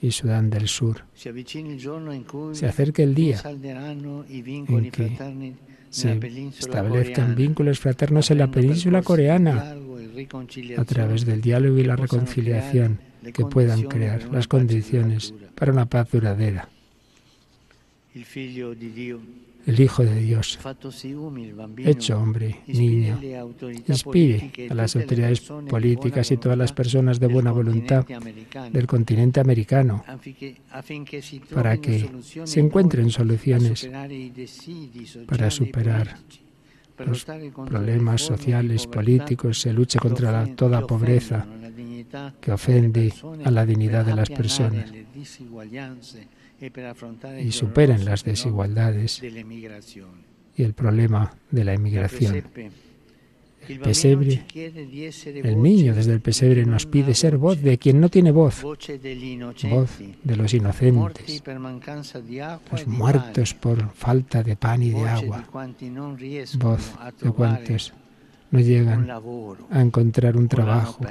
y 0.00 0.10
Sudán 0.10 0.50
del 0.50 0.68
Sur. 0.68 1.04
Se 1.14 2.66
acerca 2.66 3.02
el 3.02 3.14
día 3.14 3.40
en 3.44 4.90
que 4.90 5.54
se 5.90 6.20
establezcan 6.58 7.34
vínculos 7.34 7.80
fraternos 7.80 8.30
en 8.30 8.38
la 8.38 8.50
península 8.50 9.02
coreana 9.02 9.76
a 10.76 10.84
través 10.84 11.24
del 11.24 11.40
diálogo 11.40 11.78
y 11.78 11.84
la 11.84 11.96
reconciliación 11.96 12.98
que 13.32 13.44
puedan 13.44 13.82
crear 13.82 14.24
las 14.32 14.46
condiciones 14.48 15.34
para 15.54 15.72
una 15.72 15.86
paz 15.86 16.10
duradera. 16.10 16.68
El 19.66 19.80
Hijo 19.80 20.04
de 20.04 20.14
Dios, 20.20 20.60
hecho 21.78 22.18
hombre, 22.18 22.60
niño, 22.68 23.18
inspire 23.88 24.68
a 24.70 24.74
las 24.74 24.94
autoridades 24.94 25.40
políticas 25.40 26.30
y 26.30 26.36
todas 26.36 26.56
las 26.56 26.72
personas 26.72 27.18
de 27.18 27.26
buena 27.26 27.50
voluntad 27.50 28.06
del 28.72 28.86
continente 28.86 29.40
americano 29.40 30.04
para 31.52 31.76
que 31.78 32.08
se 32.44 32.60
encuentren 32.60 33.10
soluciones 33.10 33.90
para 35.26 35.50
superar 35.50 36.16
los 37.04 37.24
problemas 37.24 38.22
sociales, 38.22 38.86
políticos, 38.86 39.60
se 39.60 39.72
luche 39.72 39.98
contra 39.98 40.46
toda 40.54 40.86
pobreza 40.86 41.44
que 42.40 42.52
ofende 42.52 43.12
a 43.44 43.50
la 43.50 43.66
dignidad 43.66 44.06
de 44.06 44.14
las 44.14 44.30
personas 44.30 44.92
y 47.42 47.52
superen 47.52 48.04
las 48.04 48.24
desigualdades 48.24 49.22
y 49.22 50.62
el 50.62 50.74
problema 50.74 51.34
de 51.50 51.64
la 51.64 51.74
inmigración. 51.74 52.44
El 53.68 53.80
pesebre, 53.80 54.46
el 55.24 55.60
niño 55.60 55.92
desde 55.94 56.12
el 56.12 56.20
pesebre 56.20 56.64
nos 56.64 56.86
pide 56.86 57.14
ser 57.14 57.36
voz 57.36 57.60
de 57.60 57.78
quien 57.78 58.00
no 58.00 58.08
tiene 58.08 58.30
voz, 58.30 58.62
voz 58.62 58.78
de 60.22 60.36
los 60.36 60.54
inocentes, 60.54 61.42
los 62.70 62.86
muertos 62.86 63.54
por 63.54 63.90
falta 63.90 64.44
de 64.44 64.54
pan 64.54 64.82
y 64.84 64.90
de 64.90 65.08
agua, 65.08 65.44
voz 66.58 66.94
de 67.20 67.30
cuantos 67.32 67.92
no 68.52 68.60
llegan 68.60 69.10
a 69.70 69.80
encontrar 69.80 70.36
un 70.36 70.46
trabajo 70.46 71.04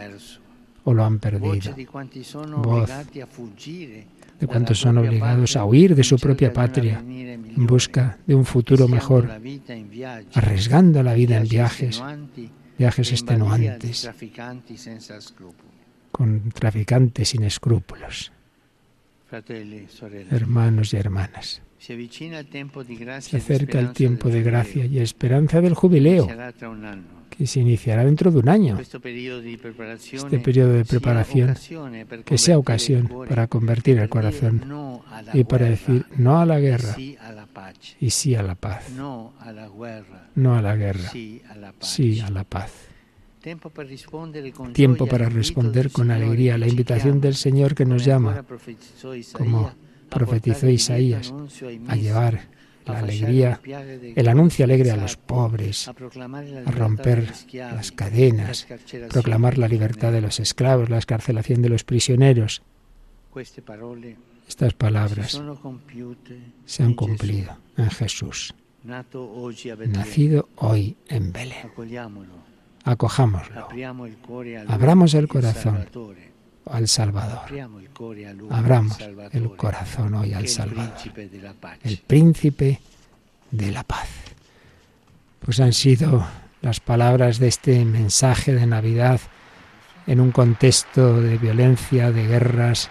o 0.85 0.93
lo 0.93 1.03
han 1.03 1.19
perdido, 1.19 1.75
voz 2.63 2.89
de 4.39 4.47
cuantos 4.47 4.79
son 4.79 4.97
obligados 4.97 5.55
a 5.55 5.65
huir 5.65 5.95
de 5.95 6.03
su 6.03 6.17
propia 6.17 6.51
patria 6.51 6.99
en 6.99 7.65
busca 7.67 8.17
de 8.27 8.35
un 8.35 8.45
futuro 8.45 8.87
mejor, 8.87 9.29
arriesgando 10.33 11.03
la 11.03 11.13
vida 11.13 11.37
en 11.37 11.47
viajes, 11.47 12.03
viajes 12.77 13.11
extenuantes, 13.11 14.09
con 16.11 16.49
traficantes 16.49 17.29
sin 17.29 17.43
escrúpulos. 17.43 18.31
Hermanos 20.29 20.93
y 20.93 20.97
hermanas, 20.97 21.61
se 23.19 23.37
acerca 23.37 23.79
el 23.79 23.93
tiempo 23.93 24.29
de 24.29 24.41
gracia 24.41 24.85
y 24.85 24.97
esperanza 24.99 25.61
del 25.61 25.75
jubileo 25.75 26.27
que 27.29 27.45
se 27.45 27.59
iniciará 27.59 28.03
dentro 28.05 28.31
de 28.31 28.39
un 28.39 28.49
año. 28.49 28.79
Este 28.79 28.99
periodo 28.99 29.41
de 30.71 30.85
preparación 30.85 31.55
que 32.23 32.37
sea 32.37 32.57
ocasión 32.57 33.09
para 33.29 33.47
convertir 33.47 33.99
el 33.99 34.09
corazón 34.09 35.01
y 35.33 35.43
para 35.43 35.67
decir 35.67 36.05
no 36.17 36.39
a 36.39 36.45
la 36.45 36.59
guerra 36.59 36.95
y 37.99 38.09
sí 38.09 38.33
a 38.35 38.41
la 38.41 38.55
paz. 38.55 38.89
No 38.89 39.33
a 40.55 40.61
la 40.61 40.75
guerra, 40.75 41.11
sí 41.81 42.19
a 42.19 42.29
la 42.31 42.43
paz. 42.45 42.71
Tiempo 44.73 45.05
para 45.05 45.29
responder 45.29 45.91
con 45.91 46.09
alegría 46.09 46.55
a 46.55 46.57
la 46.57 46.67
invitación 46.67 47.21
del 47.21 47.35
Señor 47.35 47.75
que 47.75 47.85
nos 47.85 48.03
llama, 48.03 48.43
como 49.33 49.71
profetizó 50.15 50.69
Isaías, 50.69 51.33
a 51.87 51.95
llevar 51.95 52.47
la 52.85 52.99
alegría, 52.99 53.59
el 54.15 54.27
anuncio 54.27 54.63
alegre 54.63 54.91
a 54.91 54.95
los 54.95 55.17
pobres, 55.17 55.87
a 55.87 56.71
romper 56.71 57.31
las 57.53 57.91
cadenas, 57.91 58.65
proclamar 59.09 59.57
la 59.57 59.67
libertad 59.67 60.11
de 60.11 60.21
los 60.21 60.39
esclavos, 60.39 60.89
la 60.89 60.99
escarcelación 60.99 61.61
de 61.61 61.69
los 61.69 61.83
prisioneros. 61.83 62.61
Estas 64.47 64.73
palabras 64.73 65.41
se 66.65 66.83
han 66.83 66.93
cumplido 66.93 67.57
en 67.77 67.89
Jesús, 67.89 68.55
nacido 68.83 70.49
hoy 70.55 70.95
en 71.09 71.33
Belén. 71.33 71.71
Acojámoslo, 72.83 73.67
abramos 74.67 75.13
el 75.15 75.27
corazón 75.27 75.85
al 76.65 76.87
Salvador. 76.87 77.41
Abramos 78.49 78.97
el 79.31 79.55
corazón 79.55 80.15
hoy 80.15 80.33
al 80.33 80.47
Salvador, 80.47 80.93
el 81.83 81.97
príncipe 81.97 82.79
de 83.51 83.71
la 83.71 83.83
paz. 83.83 84.09
Pues 85.39 85.59
han 85.59 85.73
sido 85.73 86.25
las 86.61 86.79
palabras 86.79 87.39
de 87.39 87.47
este 87.47 87.85
mensaje 87.85 88.53
de 88.53 88.65
Navidad 88.65 89.19
en 90.07 90.19
un 90.19 90.31
contexto 90.31 91.21
de 91.21 91.37
violencia, 91.37 92.11
de 92.11 92.27
guerras 92.27 92.89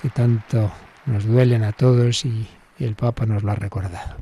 que 0.00 0.08
tanto 0.08 0.72
nos 1.06 1.24
duelen 1.24 1.64
a 1.64 1.72
todos 1.72 2.24
y, 2.24 2.46
el 2.78 2.96
Papa 2.96 3.26
nos 3.26 3.44
lo 3.44 3.52
ha 3.52 3.54
recordado. 3.54 4.16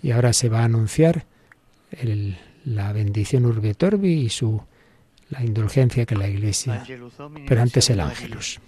Y 0.00 0.12
ahora 0.12 0.32
se 0.32 0.48
va 0.48 0.60
a 0.60 0.64
anunciar 0.64 1.24
la 2.64 2.92
bendición 2.92 3.46
Urbi 3.46 4.10
y 4.12 4.28
su 4.28 4.62
la 5.30 5.44
indulgencia 5.44 6.06
que 6.06 6.16
la 6.16 6.28
Iglesia, 6.28 6.84
pero 7.46 7.60
antes 7.60 7.90
el 7.90 8.00
ángelus. 8.00 8.60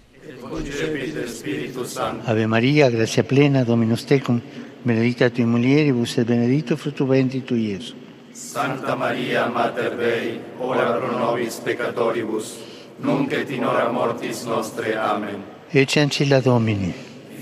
Ave 2.27 2.47
María, 2.47 2.91
gracia 2.91 3.27
plena, 3.27 3.65
Dominus 3.65 4.05
tecum, 4.07 4.41
benedicta 4.85 5.31
tui 5.31 5.45
mulieribus 5.45 6.19
et 6.19 6.27
benedictus 6.27 6.79
fructus 6.79 7.09
ventris 7.09 7.45
tui, 7.45 7.71
Iesus. 7.71 7.95
Santa 8.33 8.95
Maria, 8.95 9.47
Mater 9.49 9.97
Dei, 9.97 10.41
ora 10.61 10.97
pro 10.97 11.19
nobis 11.19 11.61
peccatoribus, 11.65 12.59
nunc 13.03 13.33
et 13.33 13.51
in 13.51 13.65
hora 13.65 13.91
mortis 13.91 14.45
nostre. 14.45 14.97
Amen. 14.97 15.43
Ecce 15.73 16.01
ancilla 16.01 16.41
Domini. 16.41 16.93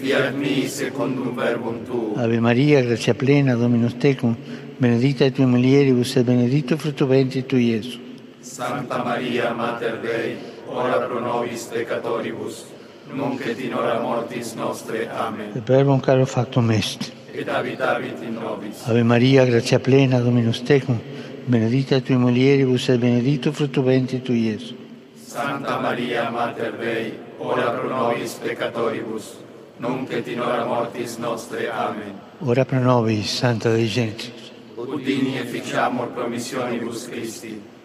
Fiat 0.00 0.34
mi 0.34 0.68
secundum 0.68 1.34
verbum 1.34 1.84
tu. 1.84 2.14
Ave 2.16 2.40
Maria, 2.40 2.80
gracia 2.82 3.14
plena, 3.14 3.54
Dominus 3.54 3.98
tecum, 3.98 4.36
benedicta 4.78 5.30
tui 5.30 5.44
mulieribus 5.44 6.16
et 6.16 6.24
benedictus 6.24 6.80
fructus 6.80 7.08
ventris 7.08 7.46
tui, 7.46 7.70
Iesus. 7.74 8.07
Santa 8.40 9.02
Maria, 9.02 9.52
Mater 9.52 9.98
Dei, 10.00 10.36
ora 10.66 11.00
pro 11.00 11.20
nobis 11.20 11.64
peccatoribus, 11.64 12.64
nunc 13.12 13.44
et 13.44 13.58
in 13.60 13.74
hora 13.74 14.00
mortis 14.00 14.52
nostre. 14.54 15.08
Amen. 15.10 15.50
E 15.54 15.60
per 15.60 15.86
un 15.86 16.00
caro 16.00 16.24
factum 16.24 16.70
est. 16.70 17.12
Et 17.32 17.48
habitavit 17.48 18.22
in 18.22 18.34
nobis. 18.34 18.86
Ave 18.86 19.02
Maria, 19.02 19.44
grazia 19.44 19.80
plena, 19.80 20.20
Dominus 20.20 20.62
tecum, 20.62 21.00
benedicta 21.46 22.00
tui 22.00 22.16
mulieribus 22.16 22.88
et 22.88 22.98
benedictus 22.98 23.54
fructus 23.54 23.84
ventris 23.84 24.22
tui, 24.22 24.46
Iesus. 24.46 24.74
Santa 25.26 25.78
Maria, 25.80 26.30
Mater 26.30 26.76
Dei, 26.76 27.18
ora 27.38 27.70
pro 27.70 27.88
nobis 27.88 28.34
peccatoribus, 28.34 29.36
nunc 29.78 30.12
et 30.12 30.28
in 30.28 30.40
hora 30.40 30.64
mortis 30.64 31.16
nostre. 31.16 31.70
Amen. 31.70 32.20
Ora 32.38 32.64
pro 32.64 32.78
nobis, 32.78 33.30
Santa 33.30 33.70
Dei 33.70 33.88
Gentilis. 33.88 34.52
Udini 34.76 35.38
efficiamur 35.38 36.06
promissionibus 36.14 37.08
Christi. 37.08 37.76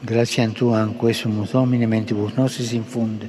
Grazie 0.00 0.44
a 0.44 0.48
Tu, 0.50 0.68
anque 0.68 1.12
sumus 1.12 1.50
Domine, 1.50 1.86
mentibus 1.86 2.32
nostris 2.34 2.70
infunde, 2.70 3.28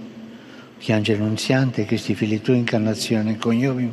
che 0.78 0.94
angelo 0.94 1.24
annunziante, 1.24 1.84
Cristi 1.86 2.14
fili 2.14 2.42
Tu, 2.42 2.52
incarnazione 2.52 3.38
coniovium, 3.38 3.92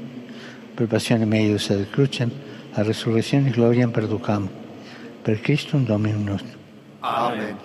per 0.74 0.86
passione 0.86 1.24
meius 1.24 1.70
ad 1.70 1.88
crucem, 1.88 2.30
a 2.72 2.82
resurrezione 2.82 3.48
gloria 3.48 3.88
perducam, 3.88 4.46
per 5.22 5.40
Christum 5.40 5.86
Dominum 5.86 6.24
nostrum. 6.24 6.54
Amen. 7.00 7.56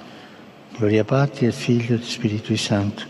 Gloria 0.78 1.04
Patri 1.04 1.48
et 1.48 1.54
Figlio 1.54 1.96
et 1.96 2.04
Spiritui 2.04 2.56
Sancto. 2.56 3.04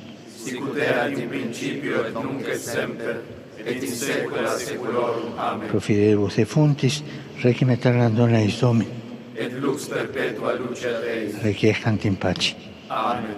Sicut 0.43 0.75
erat 0.77 1.15
in 1.15 1.27
principio 1.29 2.03
et 2.03 2.13
nunc 2.13 2.47
et 2.47 2.57
semper, 2.57 3.21
et 3.63 3.83
in 3.83 3.91
saecula 3.91 4.57
saeculorum. 4.57 5.37
Amen. 5.37 5.67
Profiderebus 5.67 6.35
defuntis, 6.35 7.03
requiem 7.43 7.69
aeterna 7.69 8.09
dona 8.09 8.39
eis 8.39 8.57
Domini, 8.59 9.00
Et 9.41 9.49
lux 9.49 9.87
perpetua 9.89 10.53
luce 10.53 10.87
Dei. 11.01 11.31
requiescant 11.41 11.97
in 12.05 12.15
pace. 12.15 12.55
Amen. 12.89 13.37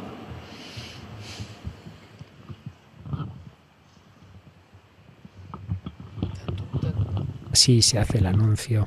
Así 7.54 7.82
se 7.82 8.00
hace 8.00 8.18
el 8.18 8.26
anuncio 8.26 8.86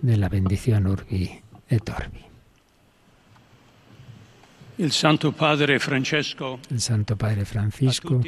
de 0.00 0.16
la 0.16 0.28
bendición 0.28 0.88
Urbi 0.88 1.30
et 1.68 1.88
Orbi. 1.90 2.31
Il 4.78 4.90
Santo 4.90 5.32
Padre 5.32 5.78
Francesco, 5.78 6.58
El 6.70 6.80
Santo 6.80 7.16
Padre 7.16 7.44
Francisco, 7.44 8.20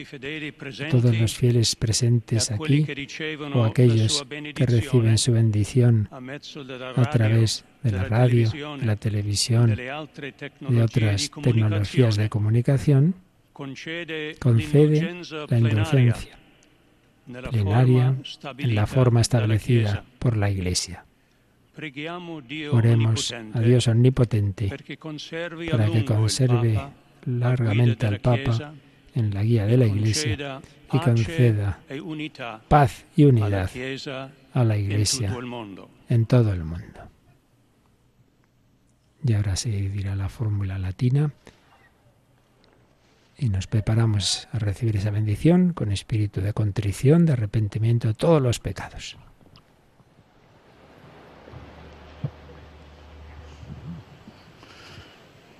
todos 0.91 1.19
los 1.19 1.35
fieles 1.35 1.73
e 1.73 1.77
presentes 1.77 2.53
quelli 2.59 2.85
aquí 2.85 3.09
o 3.55 3.65
aquellos 3.65 4.25
que 4.55 4.67
reciben 4.67 5.17
su 5.17 5.33
bendición 5.33 6.09
a 6.11 7.11
través 7.11 7.65
de 7.83 7.93
la 7.93 8.05
radio, 8.05 8.51
de 8.79 8.85
la 8.85 8.97
televisión, 8.97 9.75
de 9.75 10.83
otras 10.83 11.31
tecnologías 11.43 12.17
de 12.17 12.29
comunicación, 12.29 13.15
concede, 13.53 14.37
la 15.49 15.59
indulgencia 15.59 16.39
plenaria 17.51 18.17
en 18.59 18.75
la 18.75 18.87
forma 18.87 19.21
establecida 19.23 20.05
por 20.19 20.37
la 20.37 20.51
Iglesia. 20.51 21.04
Oremos 22.73 23.33
a 23.33 23.61
Dios 23.61 23.89
omnipotente 23.89 24.69
para 24.69 24.85
que 24.85 24.97
conserve 26.05 26.81
largamente 27.27 28.07
al 28.07 28.21
Papa 28.21 28.75
en 29.15 29.35
la 29.35 29.43
guía 29.43 29.67
de 29.67 29.77
la 29.77 29.87
Iglesia 29.87 30.61
y 30.93 30.99
conceda 30.99 31.81
e 31.89 32.01
paz 32.69 33.05
y 33.17 33.25
unidad 33.25 33.71
a 34.53 34.65
la 34.65 34.77
Iglesia 34.77 35.37
en 36.09 36.27
todo 36.27 36.53
el 36.53 36.65
mundo. 36.65 37.01
Y 39.27 39.33
ahora 39.33 39.57
se 39.57 39.71
dirá 39.71 40.15
la 40.15 40.29
fórmula 40.29 40.79
latina 40.79 41.33
y 43.37 43.49
nos 43.49 43.67
preparamos 43.67 44.49
a 44.53 44.59
recibir 44.59 44.97
esa 44.97 45.11
bendición 45.11 45.73
con 45.73 45.91
espíritu 45.91 46.41
de 46.41 46.53
contrición, 46.53 47.27
de 47.27 47.33
arrepentimiento 47.33 48.09
de 48.09 48.15
todos 48.15 48.41
los 48.41 48.61
pecados. 48.61 49.17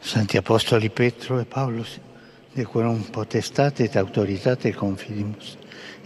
Santi 0.05 0.37
Apostoli 0.37 0.91
Petro 0.91 1.41
e 1.41 1.47
Paolo, 1.47 1.83
de 2.55 2.65
quorum 2.67 3.03
potestate 3.11 3.85
et 3.85 3.97
autoritate 3.97 4.71
confidimus, 4.73 5.57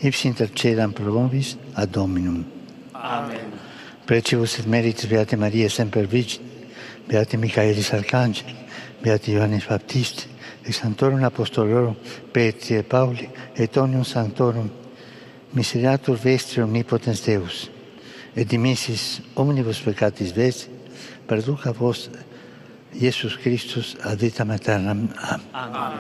ipsi 0.01 0.29
intercedam 0.29 0.93
pro 0.93 1.11
vobis 1.11 1.57
ad 1.75 1.91
Dominum. 1.91 2.45
Amen. 2.95 3.59
Precibus 4.07 4.61
et 4.61 4.67
meritis 4.67 5.09
Beate 5.09 5.37
Maria 5.37 5.69
Semper 5.69 6.07
Virgin, 6.07 6.41
Beate 7.09 7.37
Michaelis 7.37 7.93
Arcangeli, 7.93 8.55
Beate 9.03 9.33
Ioannis 9.33 9.67
Baptisti, 9.67 10.29
et 10.65 10.73
Santorum 10.73 11.25
Apostolorum 11.25 11.97
Petri 12.33 12.77
et 12.77 12.85
Pauli, 12.85 13.29
et 13.57 13.77
omnium 13.77 14.05
Santorum 14.05 14.71
miseratur 15.55 16.15
vestri 16.15 16.63
omnipotens 16.63 17.21
Deus, 17.27 17.69
et 18.37 18.45
dimissis 18.45 19.21
omnibus 19.35 19.83
peccatis 19.83 20.31
vestri, 20.31 20.71
perduca 21.27 21.73
vos 21.73 22.09
Iesus 22.95 23.37
Christus 23.37 23.97
ad 24.03 24.21
vita 24.21 24.45
maternam. 24.45 25.09
Amen. 25.53 25.99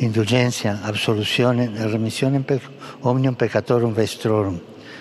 Indulgentia, 0.00 0.78
absolutionem, 0.84 1.74
remissionem 1.92 2.42
per 2.42 2.60
omnium 3.02 3.34
peccatorum 3.34 3.92
vestrorum, 3.94 4.60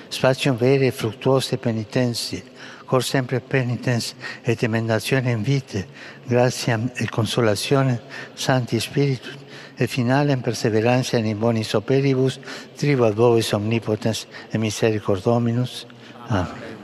spatium 0.09 0.57
vere 0.57 0.87
et 0.87 0.95
fructuose 0.95 1.57
penitentiae, 1.57 2.43
cor 2.85 3.03
sempre 3.03 3.39
penitens 3.39 4.15
et 4.43 4.63
emendatione 4.63 5.31
in 5.31 5.43
vite, 5.43 5.85
gratiam 6.27 6.89
et 6.97 7.09
consolatione 7.09 7.99
Sancti 8.35 8.79
Spiritus, 8.79 9.37
et 9.79 9.87
finalem 9.87 10.41
perseverantia 10.43 11.19
in 11.19 11.39
bonis 11.39 11.71
operibus, 11.75 12.39
tribat 12.75 13.15
vobis 13.15 13.53
omnipotens 13.53 14.25
et 14.51 14.59
misericord 14.59 15.23
Dominus. 15.23 15.85
Amen. 16.27 16.51
Amen. 16.51 16.78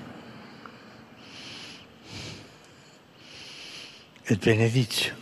Et 4.27 4.39
benedictio 4.43 5.13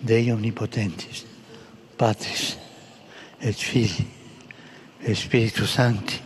Dei 0.00 0.30
omnipotentis, 0.30 1.24
Patris 1.96 2.58
et 3.40 3.56
Filii 3.56 4.06
et 5.00 5.16
Spiritus 5.16 5.70
Sancti, 5.70 6.20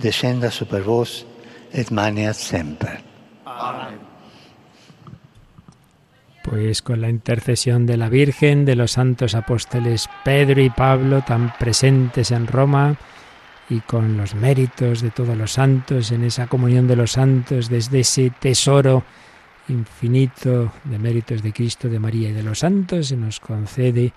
descenda 0.00 0.50
super 0.50 0.82
vos 0.82 1.24
et 1.72 1.90
maneat 1.90 2.36
semper. 2.36 3.00
Amen. 3.46 3.98
Pues 6.42 6.82
con 6.82 7.00
la 7.00 7.08
intercesión 7.08 7.86
de 7.86 7.96
la 7.96 8.10
Virgen, 8.10 8.66
de 8.66 8.76
los 8.76 8.92
santos 8.92 9.34
apóstoles 9.34 10.10
Pedro 10.22 10.60
y 10.60 10.68
Pablo, 10.68 11.22
tan 11.26 11.54
presentes 11.58 12.30
en 12.30 12.46
Roma, 12.46 12.96
y 13.70 13.80
con 13.80 14.18
los 14.18 14.34
méritos 14.34 15.00
de 15.00 15.10
todos 15.10 15.36
los 15.36 15.52
santos, 15.52 16.12
en 16.12 16.24
esa 16.24 16.46
comunión 16.46 16.86
de 16.86 16.96
los 16.96 17.12
santos, 17.12 17.70
desde 17.70 18.00
ese 18.00 18.30
tesoro 18.38 19.04
infinito 19.68 20.72
de 20.84 20.98
méritos 20.98 21.42
de 21.42 21.52
Cristo, 21.52 21.88
de 21.88 21.98
María 21.98 22.30
y 22.30 22.32
de 22.32 22.42
los 22.42 22.60
santos, 22.60 23.08
se 23.08 23.16
nos 23.16 23.40
concede 23.40 24.12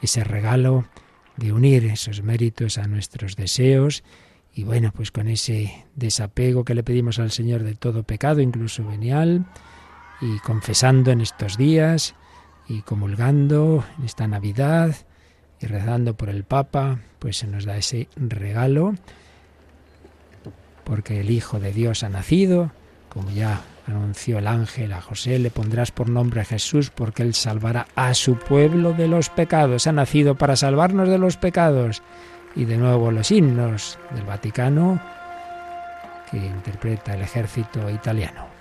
ese 0.00 0.24
regalo 0.24 0.86
de 1.36 1.52
unir 1.52 1.84
esos 1.84 2.22
méritos 2.22 2.78
a 2.78 2.86
nuestros 2.86 3.36
deseos. 3.36 4.02
Y 4.54 4.64
bueno, 4.64 4.92
pues 4.94 5.12
con 5.12 5.28
ese 5.28 5.86
desapego 5.94 6.64
que 6.64 6.74
le 6.74 6.82
pedimos 6.82 7.18
al 7.18 7.30
Señor 7.30 7.62
de 7.62 7.74
todo 7.74 8.02
pecado, 8.02 8.40
incluso 8.40 8.84
venial, 8.84 9.46
y 10.20 10.38
confesando 10.40 11.12
en 11.12 11.20
estos 11.20 11.56
días 11.56 12.14
y 12.66 12.82
comulgando 12.82 13.84
en 13.98 14.04
esta 14.04 14.26
Navidad 14.26 14.96
y 15.60 15.66
rezando 15.66 16.14
por 16.14 16.28
el 16.28 16.44
Papa, 16.44 16.98
pues 17.18 17.38
se 17.38 17.46
nos 17.46 17.64
da 17.64 17.76
ese 17.76 18.08
regalo 18.16 18.94
porque 20.84 21.20
el 21.20 21.30
Hijo 21.30 21.60
de 21.60 21.72
Dios 21.72 22.02
ha 22.02 22.08
nacido, 22.08 22.72
como 23.10 23.30
ya 23.30 23.62
anunció 23.88 24.38
el 24.38 24.46
ángel 24.46 24.92
a 24.92 25.00
José, 25.00 25.38
le 25.38 25.50
pondrás 25.50 25.90
por 25.90 26.08
nombre 26.08 26.44
Jesús 26.44 26.90
porque 26.90 27.22
él 27.22 27.34
salvará 27.34 27.86
a 27.94 28.14
su 28.14 28.38
pueblo 28.38 28.92
de 28.92 29.08
los 29.08 29.30
pecados. 29.30 29.86
Ha 29.86 29.92
nacido 29.92 30.34
para 30.36 30.56
salvarnos 30.56 31.08
de 31.08 31.18
los 31.18 31.36
pecados. 31.36 32.02
Y 32.54 32.64
de 32.64 32.76
nuevo 32.76 33.10
los 33.10 33.30
himnos 33.30 33.98
del 34.10 34.24
Vaticano 34.24 35.00
que 36.30 36.38
interpreta 36.38 37.14
el 37.14 37.22
ejército 37.22 37.88
italiano. 37.90 38.57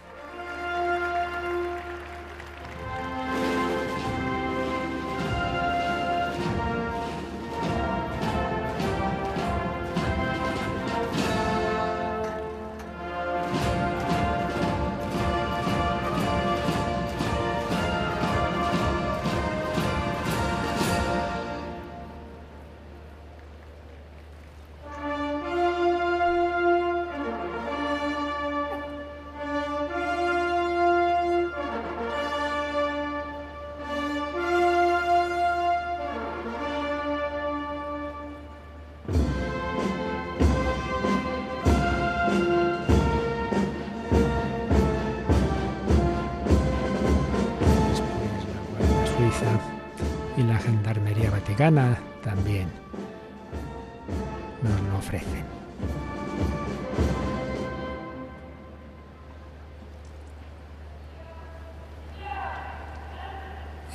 Ofrecen. 54.97 55.45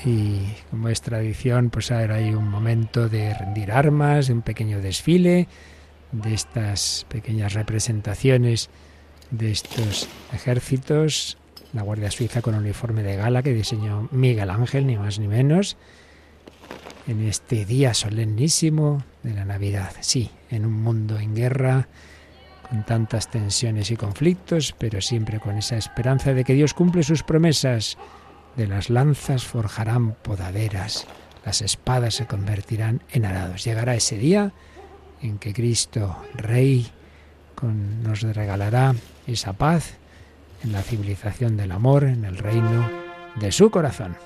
Y 0.04 0.40
como 0.70 0.88
es 0.88 1.00
tradición, 1.00 1.70
pues 1.70 1.92
ahora 1.92 2.16
hay 2.16 2.34
un 2.34 2.48
momento 2.48 3.08
de 3.08 3.34
rendir 3.34 3.70
armas, 3.70 4.28
un 4.30 4.42
pequeño 4.42 4.80
desfile 4.80 5.46
de 6.10 6.34
estas 6.34 7.06
pequeñas 7.08 7.54
representaciones 7.54 8.68
de 9.30 9.52
estos 9.52 10.08
ejércitos, 10.32 11.38
la 11.72 11.82
Guardia 11.82 12.10
Suiza 12.10 12.42
con 12.42 12.54
uniforme 12.54 13.02
de 13.02 13.16
gala 13.16 13.42
que 13.42 13.54
diseñó 13.54 14.08
Miguel 14.10 14.50
Ángel, 14.50 14.86
ni 14.86 14.96
más 14.96 15.18
ni 15.18 15.28
menos, 15.28 15.76
en 17.06 17.26
este 17.26 17.64
día 17.64 17.94
solemnísimo 17.94 19.02
de 19.22 19.34
la 19.34 19.44
Navidad. 19.44 19.92
Sí, 20.00 20.30
en 20.50 20.66
un 20.66 20.82
mundo 20.82 21.18
en 21.18 21.34
guerra, 21.34 21.88
con 22.68 22.84
tantas 22.84 23.30
tensiones 23.30 23.90
y 23.90 23.96
conflictos, 23.96 24.74
pero 24.78 25.00
siempre 25.00 25.40
con 25.40 25.58
esa 25.58 25.76
esperanza 25.76 26.32
de 26.34 26.44
que 26.44 26.54
Dios 26.54 26.74
cumple 26.74 27.02
sus 27.02 27.22
promesas. 27.22 27.98
De 28.56 28.66
las 28.66 28.90
lanzas 28.90 29.44
forjarán 29.44 30.12
podaderas, 30.12 31.06
las 31.44 31.62
espadas 31.62 32.14
se 32.14 32.26
convertirán 32.26 33.02
en 33.10 33.24
arados. 33.24 33.64
Llegará 33.64 33.94
ese 33.94 34.18
día 34.18 34.52
en 35.22 35.38
que 35.38 35.52
Cristo, 35.52 36.16
Rey, 36.34 36.90
nos 38.02 38.22
regalará 38.22 38.94
esa 39.26 39.52
paz 39.52 39.94
en 40.64 40.72
la 40.72 40.82
civilización 40.82 41.56
del 41.56 41.72
amor, 41.72 42.04
en 42.04 42.24
el 42.24 42.38
reino 42.38 42.90
de 43.36 43.52
su 43.52 43.70
corazón. 43.70 44.16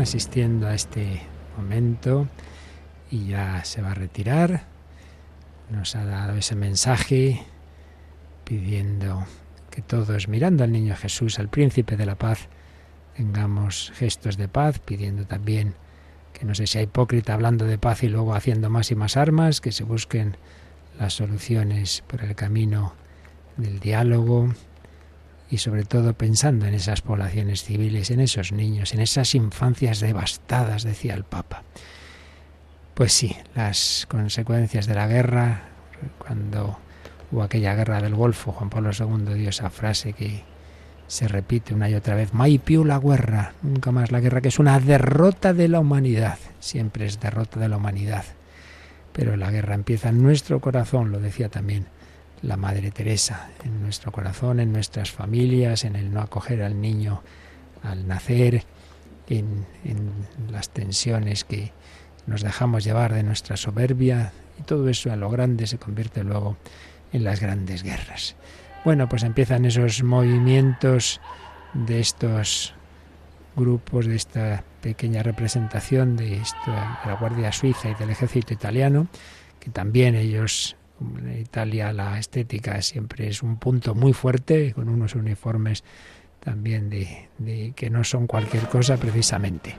Asistiendo 0.00 0.66
a 0.66 0.74
este 0.74 1.22
momento 1.56 2.26
y 3.10 3.26
ya 3.26 3.64
se 3.64 3.82
va 3.82 3.92
a 3.92 3.94
retirar. 3.94 4.64
Nos 5.70 5.94
ha 5.94 6.04
dado 6.04 6.36
ese 6.36 6.56
mensaje 6.56 7.42
pidiendo 8.44 9.24
que 9.70 9.82
todos, 9.82 10.28
mirando 10.28 10.64
al 10.64 10.72
niño 10.72 10.96
Jesús, 10.96 11.38
al 11.38 11.48
príncipe 11.48 11.96
de 11.96 12.06
la 12.06 12.16
paz, 12.16 12.48
tengamos 13.16 13.92
gestos 13.94 14.36
de 14.36 14.48
paz, 14.48 14.78
pidiendo 14.78 15.26
también 15.26 15.74
que 16.32 16.44
no 16.44 16.54
se 16.54 16.66
sea 16.66 16.82
hipócrita 16.82 17.34
hablando 17.34 17.66
de 17.66 17.78
paz 17.78 18.02
y 18.02 18.08
luego 18.08 18.34
haciendo 18.34 18.68
más 18.68 18.90
y 18.90 18.94
más 18.94 19.16
armas, 19.16 19.60
que 19.60 19.72
se 19.72 19.84
busquen 19.84 20.36
las 20.98 21.14
soluciones 21.14 22.02
por 22.06 22.24
el 22.24 22.34
camino 22.34 22.94
del 23.56 23.80
diálogo, 23.80 24.52
y 25.50 25.58
sobre 25.58 25.84
todo 25.84 26.14
pensando 26.14 26.66
en 26.66 26.74
esas 26.74 27.02
poblaciones 27.02 27.62
civiles, 27.62 28.10
en 28.10 28.20
esos 28.20 28.52
niños, 28.52 28.94
en 28.94 29.00
esas 29.00 29.34
infancias 29.34 30.00
devastadas, 30.00 30.82
decía 30.82 31.14
el 31.14 31.24
Papa. 31.24 31.62
Pues 32.94 33.12
sí, 33.12 33.36
las 33.54 34.06
consecuencias 34.08 34.86
de 34.86 34.94
la 34.94 35.06
guerra, 35.06 35.62
cuando 36.18 36.78
hubo 37.30 37.42
aquella 37.42 37.74
guerra 37.74 38.00
del 38.00 38.14
Golfo, 38.14 38.52
Juan 38.52 38.70
Pablo 38.70 38.90
II 38.98 39.34
dio 39.34 39.50
esa 39.50 39.70
frase 39.70 40.12
que 40.12 40.42
se 41.06 41.28
repite 41.28 41.74
una 41.74 41.88
y 41.88 41.94
otra 41.94 42.16
vez, 42.16 42.34
mai 42.34 42.58
più 42.58 42.84
la 42.84 42.98
guerra, 42.98 43.52
nunca 43.62 43.92
más 43.92 44.10
la 44.10 44.18
guerra, 44.18 44.40
que 44.40 44.48
es 44.48 44.58
una 44.58 44.80
derrota 44.80 45.54
de 45.54 45.68
la 45.68 45.78
humanidad, 45.78 46.38
siempre 46.58 47.06
es 47.06 47.20
derrota 47.20 47.60
de 47.60 47.68
la 47.68 47.76
humanidad. 47.76 48.24
Pero 49.12 49.36
la 49.36 49.50
guerra 49.50 49.74
empieza 49.74 50.08
en 50.08 50.22
nuestro 50.22 50.60
corazón, 50.60 51.12
lo 51.12 51.20
decía 51.20 51.48
también 51.48 51.86
la 52.46 52.56
Madre 52.56 52.92
Teresa, 52.92 53.48
en 53.64 53.82
nuestro 53.82 54.12
corazón, 54.12 54.60
en 54.60 54.72
nuestras 54.72 55.10
familias, 55.10 55.84
en 55.84 55.96
el 55.96 56.12
no 56.12 56.20
acoger 56.20 56.62
al 56.62 56.80
niño 56.80 57.22
al 57.82 58.06
nacer, 58.06 58.64
en, 59.28 59.66
las 60.50 60.70
tensiones 60.70 61.44
que 61.44 61.72
nos 62.26 62.42
dejamos 62.42 62.84
llevar 62.84 63.12
de 63.12 63.22
nuestra 63.22 63.56
soberbia 63.56 64.32
y 64.58 64.62
todo 64.62 64.88
eso 64.88 65.12
a 65.12 65.16
lo 65.16 65.30
grande 65.30 65.66
se 65.66 65.78
convierte 65.78 66.22
luego 66.22 66.56
en 67.12 67.24
las 67.24 67.40
grandes 67.40 67.82
guerras. 67.82 68.36
Bueno, 68.84 69.08
pues 69.08 69.24
empiezan 69.24 69.64
esos 69.64 70.02
movimientos 70.04 71.20
de 71.74 71.98
estos 72.00 72.74
grupos, 73.56 74.06
de 74.06 74.16
esta 74.16 74.62
pequeña 74.80 75.22
representación 75.22 76.16
de, 76.16 76.40
la 76.66 77.16
Guardia 77.18 77.50
Suiza 77.50 77.90
y 77.90 77.94
del 77.94 78.10
ejército 78.10 78.54
italiano, 78.54 79.08
que 79.58 79.70
también 79.70 80.14
ellos 80.14 80.76
en 81.00 81.40
Italia 81.40 81.92
la 81.92 82.18
estética 82.18 82.80
siempre 82.82 83.28
es 83.28 83.42
un 83.42 83.56
punto 83.56 83.94
muy 83.94 84.12
fuerte, 84.12 84.72
con 84.72 84.88
unos 84.88 85.14
uniformes 85.14 85.84
también 86.40 86.90
de, 86.90 87.72
que 87.74 87.90
no 87.90 88.04
son 88.04 88.26
cualquier 88.26 88.64
cosa 88.68 88.96
precisamente. 88.96 89.74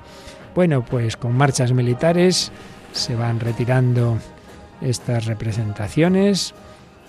Bueno, 0.54 0.84
pues 0.84 1.16
con 1.16 1.36
marchas 1.36 1.72
militares 1.72 2.52
se 2.92 3.16
van 3.16 3.40
retirando 3.40 4.18
estas 4.82 5.26
representaciones 5.26 6.54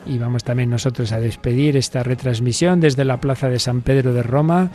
y 0.06 0.18
vamos 0.18 0.44
también 0.44 0.70
nosotros 0.70 1.12
a 1.12 1.20
despedir 1.20 1.76
esta 1.76 2.02
retransmisión 2.02 2.80
desde 2.80 3.04
la 3.04 3.20
Plaza 3.20 3.48
de 3.48 3.58
San 3.58 3.82
Pedro 3.82 4.14
de 4.14 4.22
Roma. 4.22 4.70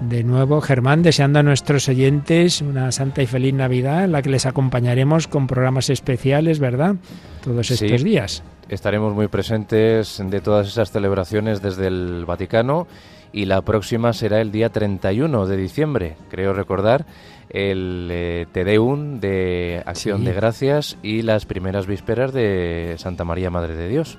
De 0.00 0.22
nuevo, 0.22 0.60
Germán, 0.60 1.02
deseando 1.02 1.40
a 1.40 1.42
nuestros 1.42 1.88
oyentes 1.88 2.62
una 2.62 2.92
santa 2.92 3.22
y 3.22 3.26
feliz 3.26 3.52
Navidad, 3.52 4.04
en 4.04 4.12
la 4.12 4.22
que 4.22 4.30
les 4.30 4.46
acompañaremos 4.46 5.26
con 5.26 5.46
programas 5.46 5.90
especiales, 5.90 6.58
¿verdad? 6.58 6.94
Todos 7.42 7.70
estos 7.70 8.02
días. 8.02 8.42
Estaremos 8.70 9.14
muy 9.14 9.26
presentes 9.26 10.22
de 10.24 10.40
todas 10.40 10.68
esas 10.68 10.92
celebraciones 10.92 11.60
desde 11.60 11.88
el 11.88 12.24
Vaticano 12.24 12.86
y 13.32 13.46
la 13.46 13.62
próxima 13.62 14.12
será 14.12 14.40
el 14.40 14.52
día 14.52 14.68
31 14.68 15.46
de 15.48 15.56
diciembre, 15.56 16.16
creo 16.30 16.52
recordar, 16.52 17.04
el 17.48 18.08
eh, 18.12 18.46
Te 18.52 18.62
Deum 18.62 19.18
de 19.18 19.82
Acción 19.86 20.24
de 20.24 20.34
Gracias 20.34 20.98
y 21.02 21.22
las 21.22 21.46
primeras 21.46 21.88
vísperas 21.88 22.32
de 22.32 22.94
Santa 22.98 23.24
María 23.24 23.50
Madre 23.50 23.74
de 23.74 23.88
Dios. 23.88 24.18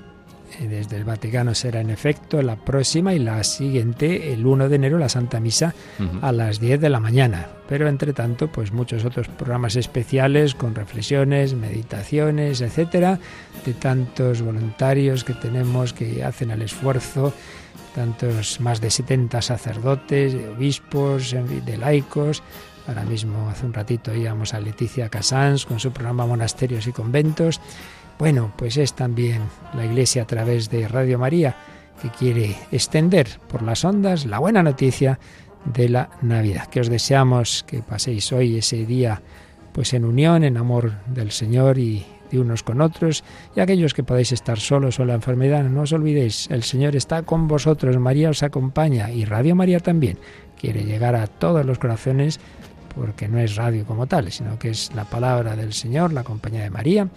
Eh, 0.60 0.68
desde 0.68 0.96
el 0.96 1.04
Vaticano 1.04 1.54
será 1.54 1.80
en 1.80 1.90
efecto 1.90 2.42
la 2.42 2.56
próxima 2.56 3.14
y 3.14 3.18
la 3.18 3.42
siguiente, 3.44 4.32
el 4.32 4.46
1 4.46 4.68
de 4.68 4.76
enero, 4.76 4.98
la 4.98 5.08
Santa 5.08 5.40
Misa 5.40 5.74
a 6.20 6.32
las 6.32 6.60
10 6.60 6.80
de 6.80 6.90
la 6.90 7.00
mañana. 7.00 7.48
Pero 7.68 7.88
entre 7.88 8.12
tanto, 8.12 8.48
pues 8.50 8.72
muchos 8.72 9.04
otros 9.04 9.28
programas 9.28 9.76
especiales 9.76 10.54
con 10.54 10.74
reflexiones, 10.74 11.54
meditaciones, 11.54 12.60
etcétera, 12.60 13.18
de 13.64 13.74
tantos 13.74 14.42
voluntarios 14.42 15.24
que 15.24 15.34
tenemos 15.34 15.92
que 15.92 16.24
hacen 16.24 16.50
el 16.50 16.62
esfuerzo, 16.62 17.32
tantos 17.94 18.60
más 18.60 18.80
de 18.80 18.90
70 18.90 19.40
sacerdotes, 19.42 20.32
de 20.34 20.48
obispos, 20.48 21.34
de 21.64 21.76
laicos. 21.78 22.42
Ahora 22.88 23.04
mismo, 23.04 23.48
hace 23.48 23.64
un 23.64 23.72
ratito, 23.72 24.12
íbamos 24.12 24.54
a 24.54 24.60
Leticia 24.60 25.08
Casans 25.08 25.66
con 25.66 25.78
su 25.78 25.92
programa 25.92 26.26
Monasterios 26.26 26.86
y 26.88 26.92
Conventos 26.92 27.60
bueno, 28.18 28.52
pues 28.56 28.76
es 28.76 28.94
también 28.94 29.42
la 29.74 29.84
Iglesia 29.84 30.22
a 30.22 30.26
través 30.26 30.70
de 30.70 30.88
Radio 30.88 31.18
María 31.18 31.56
que 32.00 32.08
quiere 32.10 32.56
extender 32.70 33.28
por 33.48 33.62
las 33.62 33.84
ondas 33.84 34.26
la 34.26 34.38
buena 34.38 34.62
noticia 34.62 35.18
de 35.64 35.88
la 35.88 36.10
Navidad. 36.22 36.66
Que 36.66 36.80
os 36.80 36.88
deseamos 36.88 37.64
que 37.64 37.82
paséis 37.82 38.32
hoy 38.32 38.58
ese 38.58 38.84
día 38.86 39.22
pues 39.72 39.94
en 39.94 40.04
unión, 40.04 40.44
en 40.44 40.56
amor 40.56 40.92
del 41.06 41.30
Señor 41.30 41.78
y 41.78 42.04
de 42.30 42.40
unos 42.40 42.62
con 42.62 42.80
otros, 42.80 43.24
y 43.54 43.60
aquellos 43.60 43.94
que 43.94 44.02
podéis 44.02 44.32
estar 44.32 44.58
solos 44.58 44.98
o 44.98 45.04
la 45.04 45.14
enfermedad, 45.14 45.64
no 45.64 45.82
os 45.82 45.92
olvidéis, 45.92 46.50
el 46.50 46.62
Señor 46.62 46.96
está 46.96 47.22
con 47.22 47.46
vosotros, 47.46 47.98
María 47.98 48.30
os 48.30 48.42
acompaña 48.42 49.10
y 49.10 49.24
Radio 49.24 49.54
María 49.54 49.80
también 49.80 50.18
quiere 50.58 50.84
llegar 50.84 51.14
a 51.14 51.26
todos 51.26 51.64
los 51.64 51.78
corazones 51.78 52.40
porque 52.94 53.28
no 53.28 53.38
es 53.38 53.56
radio 53.56 53.84
como 53.86 54.06
tal, 54.06 54.30
sino 54.30 54.58
que 54.58 54.70
es 54.70 54.94
la 54.94 55.04
palabra 55.04 55.56
del 55.56 55.72
Señor, 55.72 56.12
la 56.12 56.24
compañía 56.24 56.62
de 56.62 56.70
María 56.70 57.08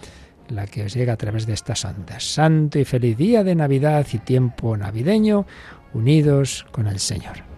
la 0.50 0.66
que 0.66 0.84
os 0.84 0.94
llega 0.94 1.12
a 1.12 1.16
través 1.16 1.46
de 1.46 1.54
estas 1.54 1.84
ondas. 1.84 2.24
Santo 2.24 2.78
y 2.78 2.84
feliz 2.84 3.16
día 3.16 3.44
de 3.44 3.54
Navidad 3.54 4.06
y 4.12 4.18
tiempo 4.18 4.76
navideño 4.76 5.46
unidos 5.92 6.66
con 6.72 6.86
el 6.86 6.98
Señor. 6.98 7.55